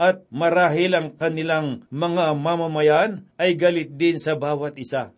at 0.00 0.24
marahil 0.32 0.96
ang 0.96 1.12
kanilang 1.12 1.84
mga 1.92 2.32
mamamayan 2.32 3.28
ay 3.36 3.52
galit 3.60 3.92
din 4.00 4.16
sa 4.16 4.40
bawat 4.40 4.72
isa. 4.80 5.12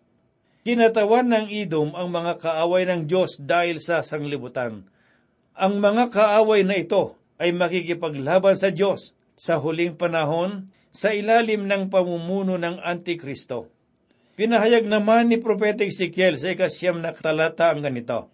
Kinatawan 0.67 1.31
ng 1.31 1.47
Idom 1.47 1.95
ang 1.95 2.11
mga 2.11 2.43
kaaway 2.43 2.83
ng 2.83 3.07
Diyos 3.07 3.39
dahil 3.39 3.79
sa 3.79 4.03
sanglibutan. 4.03 4.83
Ang 5.55 5.79
mga 5.79 6.11
kaaway 6.11 6.67
na 6.67 6.75
ito 6.75 7.15
ay 7.39 7.55
makikipaglaban 7.55 8.59
sa 8.59 8.67
Diyos 8.75 9.15
sa 9.39 9.63
huling 9.63 9.95
panahon 9.95 10.67
sa 10.91 11.15
ilalim 11.15 11.71
ng 11.71 11.87
pamumuno 11.87 12.59
ng 12.59 12.83
Antikristo. 12.83 13.71
Pinahayag 14.35 14.83
naman 14.83 15.31
ni 15.31 15.39
Propeta 15.39 15.87
Ezekiel 15.87 16.35
sa 16.35 16.51
ikasyam 16.51 16.99
na 16.99 17.15
talata 17.15 17.71
ang 17.71 17.79
ganito, 17.79 18.27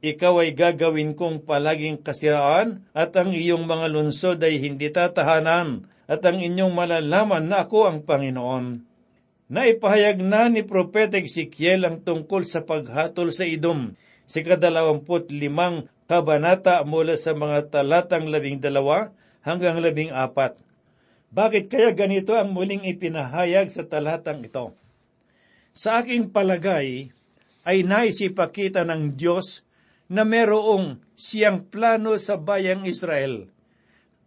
ikaw 0.00 0.40
ay 0.40 0.56
gagawin 0.56 1.12
kong 1.12 1.44
palaging 1.44 2.00
kasiraan 2.00 2.88
at 2.96 3.12
ang 3.20 3.36
iyong 3.36 3.68
mga 3.68 3.86
lungsod 3.92 4.40
ay 4.40 4.56
hindi 4.56 4.88
tatahanan 4.88 5.84
at 6.08 6.24
ang 6.24 6.40
inyong 6.40 6.72
malalaman 6.72 7.46
na 7.46 7.68
ako 7.68 7.86
ang 7.86 7.98
Panginoon. 8.08 8.80
Naipahayag 9.52 10.24
na 10.24 10.48
ni 10.48 10.64
Propeta 10.64 11.20
Ezekiel 11.20 11.84
ang 11.84 12.00
tungkol 12.00 12.48
sa 12.48 12.64
paghatol 12.64 13.28
sa 13.28 13.44
idom 13.44 13.92
si 14.24 14.40
kadalawamput 14.40 15.28
limang 15.34 15.90
kabanata 16.08 16.80
mula 16.86 17.18
sa 17.20 17.36
mga 17.36 17.68
talatang 17.68 18.30
labing 18.30 18.62
dalawa 18.62 19.12
hanggang 19.44 19.78
labing 19.78 20.14
apat. 20.14 20.56
Bakit 21.30 21.70
kaya 21.70 21.94
ganito 21.94 22.34
ang 22.34 22.50
muling 22.50 22.88
ipinahayag 22.88 23.70
sa 23.70 23.86
talatang 23.86 24.42
ito? 24.42 24.74
Sa 25.70 26.02
aking 26.02 26.34
palagay, 26.34 27.14
ay 27.62 27.86
naisipakita 27.86 28.82
ng 28.82 29.14
Diyos 29.14 29.62
na 30.10 30.26
merong 30.26 30.98
siyang 31.14 31.70
plano 31.70 32.18
sa 32.18 32.34
bayang 32.34 32.82
Israel. 32.82 33.46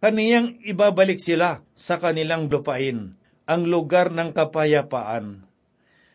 Kaniyang 0.00 0.64
ibabalik 0.64 1.20
sila 1.20 1.60
sa 1.76 2.00
kanilang 2.00 2.48
lupain, 2.48 3.16
ang 3.44 3.62
lugar 3.68 4.08
ng 4.12 4.32
kapayapaan. 4.32 5.44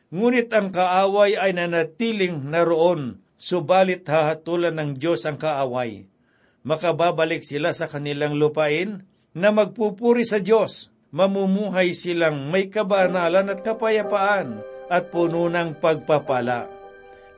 Ngunit 0.10 0.50
ang 0.50 0.74
kaaway 0.74 1.38
ay 1.38 1.54
nanatiling 1.54 2.50
naroon, 2.50 3.22
subalit 3.38 4.06
hahatulan 4.10 4.74
ng 4.74 4.92
Diyos 4.98 5.26
ang 5.30 5.38
kaaway. 5.38 6.10
Makababalik 6.66 7.46
sila 7.46 7.74
sa 7.74 7.86
kanilang 7.86 8.38
lupain 8.38 9.06
na 9.38 9.50
magpupuri 9.54 10.26
sa 10.26 10.42
Diyos. 10.42 10.90
Mamumuhay 11.10 11.98
silang 11.98 12.54
may 12.54 12.70
kabanalan 12.70 13.50
at 13.50 13.66
kapayapaan 13.66 14.62
at 14.90 15.10
puno 15.10 15.50
ng 15.50 15.82
pagpapala. 15.82 16.79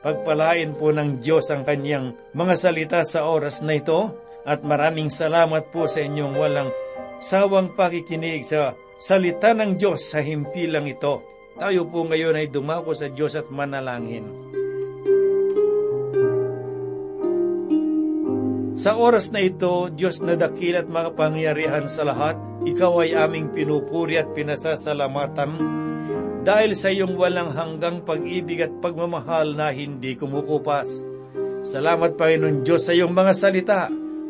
Pagpalain 0.02 0.74
po 0.74 0.90
ng 0.90 1.22
Diyos 1.22 1.46
ang 1.54 1.62
kanyang 1.62 2.18
mga 2.34 2.54
salita 2.58 3.00
sa 3.06 3.30
oras 3.30 3.62
na 3.62 3.78
ito 3.78 4.10
at 4.42 4.66
maraming 4.66 5.06
salamat 5.06 5.70
po 5.70 5.86
sa 5.86 6.02
inyong 6.02 6.34
walang 6.34 6.74
sawang 7.22 7.70
pakikinig 7.78 8.42
sa 8.42 8.74
salita 8.98 9.54
ng 9.54 9.78
Diyos 9.78 10.10
sa 10.10 10.18
himpilang 10.18 10.90
ito. 10.90 11.22
Tayo 11.54 11.86
po 11.86 12.02
ngayon 12.02 12.34
ay 12.34 12.50
dumako 12.50 12.98
sa 12.98 13.14
Diyos 13.14 13.38
at 13.38 13.46
manalangin. 13.54 14.26
Sa 18.74 18.98
oras 18.98 19.30
na 19.30 19.38
ito, 19.38 19.86
Diyos 19.94 20.18
na 20.18 20.34
dakil 20.34 20.82
at 20.82 20.90
makapangyarihan 20.90 21.86
sa 21.86 22.02
lahat, 22.02 22.34
Ikaw 22.66 23.06
ay 23.06 23.14
aming 23.14 23.54
pinupuri 23.54 24.18
at 24.18 24.34
pinasasalamatan 24.34 25.82
dahil 26.42 26.74
sa 26.74 26.90
iyong 26.90 27.14
walang 27.14 27.54
hanggang 27.54 28.02
pag-ibig 28.02 28.62
at 28.62 28.72
pagmamahal 28.82 29.54
na 29.54 29.70
hindi 29.70 30.18
kumukupas. 30.18 31.02
Salamat 31.62 32.18
Panginoon 32.18 32.66
Diyos 32.66 32.86
sa 32.86 32.92
iyong 32.92 33.14
mga 33.14 33.32
salita. 33.34 33.80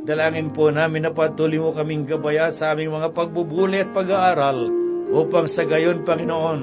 Dalangin 0.03 0.53
po 0.53 0.68
namin 0.68 1.09
na 1.09 1.12
patuloy 1.14 1.57
mo 1.57 1.72
kaming 1.72 2.05
gabaya 2.05 2.53
sa 2.53 2.77
aming 2.77 2.92
mga 2.92 3.16
pagbubuli 3.16 3.81
at 3.81 3.90
pag-aaral 3.94 4.68
upang 5.09 5.48
sa 5.48 5.64
gayon 5.64 6.05
Panginoon 6.05 6.61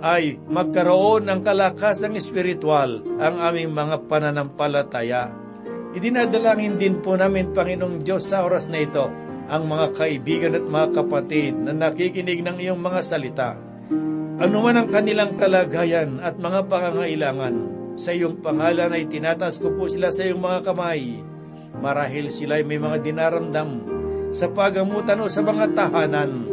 ay 0.00 0.40
magkaroon 0.48 1.28
ng 1.28 1.40
kalakasang 1.44 2.16
espiritual 2.16 3.00
ang 3.20 3.36
aming 3.40 3.72
mga 3.72 4.08
pananampalataya 4.08 5.50
Idinadalangin 5.90 6.78
din 6.78 7.02
po 7.02 7.18
namin, 7.18 7.50
Panginoong 7.50 8.06
Diyos, 8.06 8.30
sa 8.30 8.46
oras 8.46 8.70
na 8.70 8.78
ito, 8.78 9.10
ang 9.50 9.66
mga 9.66 9.98
kaibigan 9.98 10.54
at 10.54 10.62
mga 10.62 11.02
kapatid 11.02 11.58
na 11.58 11.74
nakikinig 11.74 12.46
ng 12.46 12.62
iyong 12.62 12.78
mga 12.78 13.00
salita. 13.02 13.58
Ano 14.40 14.64
man 14.64 14.72
ang 14.72 14.88
kanilang 14.88 15.36
kalagayan 15.36 16.16
at 16.24 16.40
mga 16.40 16.64
pangangailangan, 16.64 17.56
sa 18.00 18.16
iyong 18.16 18.40
pangalan 18.40 18.88
ay 18.88 19.04
tinatas 19.04 19.60
ko 19.60 19.76
po 19.76 19.84
sila 19.84 20.08
sa 20.08 20.24
iyong 20.24 20.40
mga 20.40 20.64
kamay. 20.64 21.20
Marahil 21.76 22.32
sila 22.32 22.56
ay 22.56 22.64
may 22.64 22.80
mga 22.80 23.04
dinaramdam 23.04 23.84
sa 24.32 24.48
pagamutan 24.48 25.20
o 25.20 25.28
sa 25.28 25.44
mga 25.44 25.76
tahanan. 25.76 26.48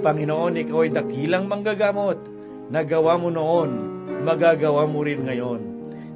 Panginoon, 0.00 0.64
ikaw 0.64 0.88
ay 0.88 0.96
dakilang 0.96 1.44
manggagamot. 1.44 2.16
Nagawa 2.72 3.20
mo 3.20 3.28
noon, 3.28 3.70
magagawa 4.24 4.88
mo 4.88 5.04
rin 5.04 5.20
ngayon. 5.20 5.60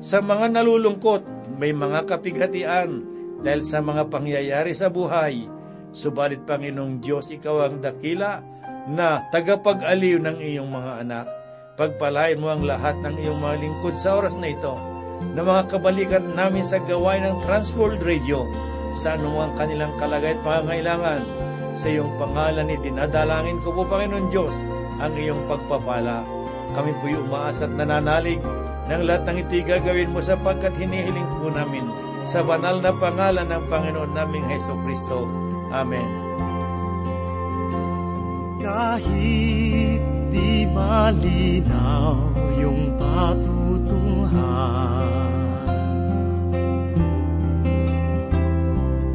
Sa 0.01 0.25
mga 0.25 0.57
nalulungkot, 0.57 1.53
may 1.61 1.77
mga 1.77 2.09
kapighatian 2.09 3.05
dahil 3.45 3.61
sa 3.61 3.85
mga 3.85 4.09
pangyayari 4.09 4.73
sa 4.73 4.88
buhay. 4.88 5.53
Subalit 5.93 6.49
Panginoong 6.49 6.97
Diyos, 7.05 7.29
Ikaw 7.29 7.57
ang 7.61 7.85
dakila 7.85 8.54
na 8.88 9.25
tagapag-aliw 9.33 10.20
ng 10.20 10.37
iyong 10.40 10.68
mga 10.68 10.92
anak. 11.05 11.27
Pagpalain 11.75 12.38
mo 12.38 12.53
ang 12.55 12.62
lahat 12.62 12.94
ng 13.03 13.16
iyong 13.18 13.40
mga 13.40 13.57
lingkod 13.64 13.97
sa 13.99 14.20
oras 14.20 14.37
na 14.38 14.53
ito 14.53 14.77
na 15.35 15.42
mga 15.42 15.73
kabalikan 15.73 16.25
namin 16.37 16.62
sa 16.62 16.79
gawain 16.85 17.25
ng 17.27 17.42
Transworld 17.49 18.05
Radio 18.05 18.44
sa 18.94 19.18
anumang 19.18 19.57
kanilang 19.59 19.97
kalagay 19.99 20.38
at 20.38 20.42
pangangailangan. 20.47 21.23
Sa 21.75 21.90
iyong 21.90 22.14
pangalan 22.23 22.70
ni 22.70 22.79
dinadalangin 22.79 23.59
ko 23.66 23.75
po, 23.75 23.83
Panginoon 23.83 24.31
Diyos, 24.31 24.55
ang 25.03 25.18
iyong 25.18 25.42
pagpapala. 25.51 26.23
Kami 26.79 26.94
po'y 27.03 27.18
umaas 27.18 27.59
at 27.62 27.75
nananalig 27.75 28.38
nang 28.87 29.03
lahat 29.03 29.27
ng 29.27 29.37
ito'y 29.42 29.62
gagawin 29.66 30.12
mo 30.14 30.23
sapagkat 30.23 30.77
hinihiling 30.79 31.27
po 31.42 31.51
namin 31.51 31.88
sa 32.23 32.47
banal 32.47 32.79
na 32.79 32.94
pangalan 32.94 33.49
ng 33.51 33.64
Panginoon 33.66 34.12
naming 34.14 34.47
Heso 34.47 34.77
Kristo. 34.87 35.27
Amen. 35.75 36.07
Kahit 38.64 40.00
di 40.33 40.64
malinaw 40.64 42.33
yung 42.57 42.96
patutunguhan. 42.96 44.33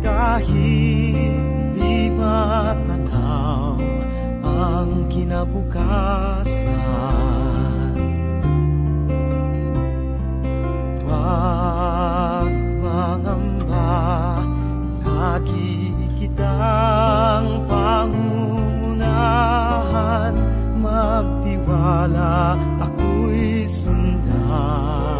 Kahit 0.05 1.41
di 1.73 2.13
matanaw 2.13 3.73
ang 4.45 5.09
kinabukasan. 5.09 6.69
Huwag 11.09 12.53
mangamba, 12.85 14.45
lagi 15.01 15.89
kitang 16.21 17.65
pangunahan, 19.19 20.35
magtiwala 20.79 22.55
ako'y 22.79 23.67
sundan. 23.67 25.18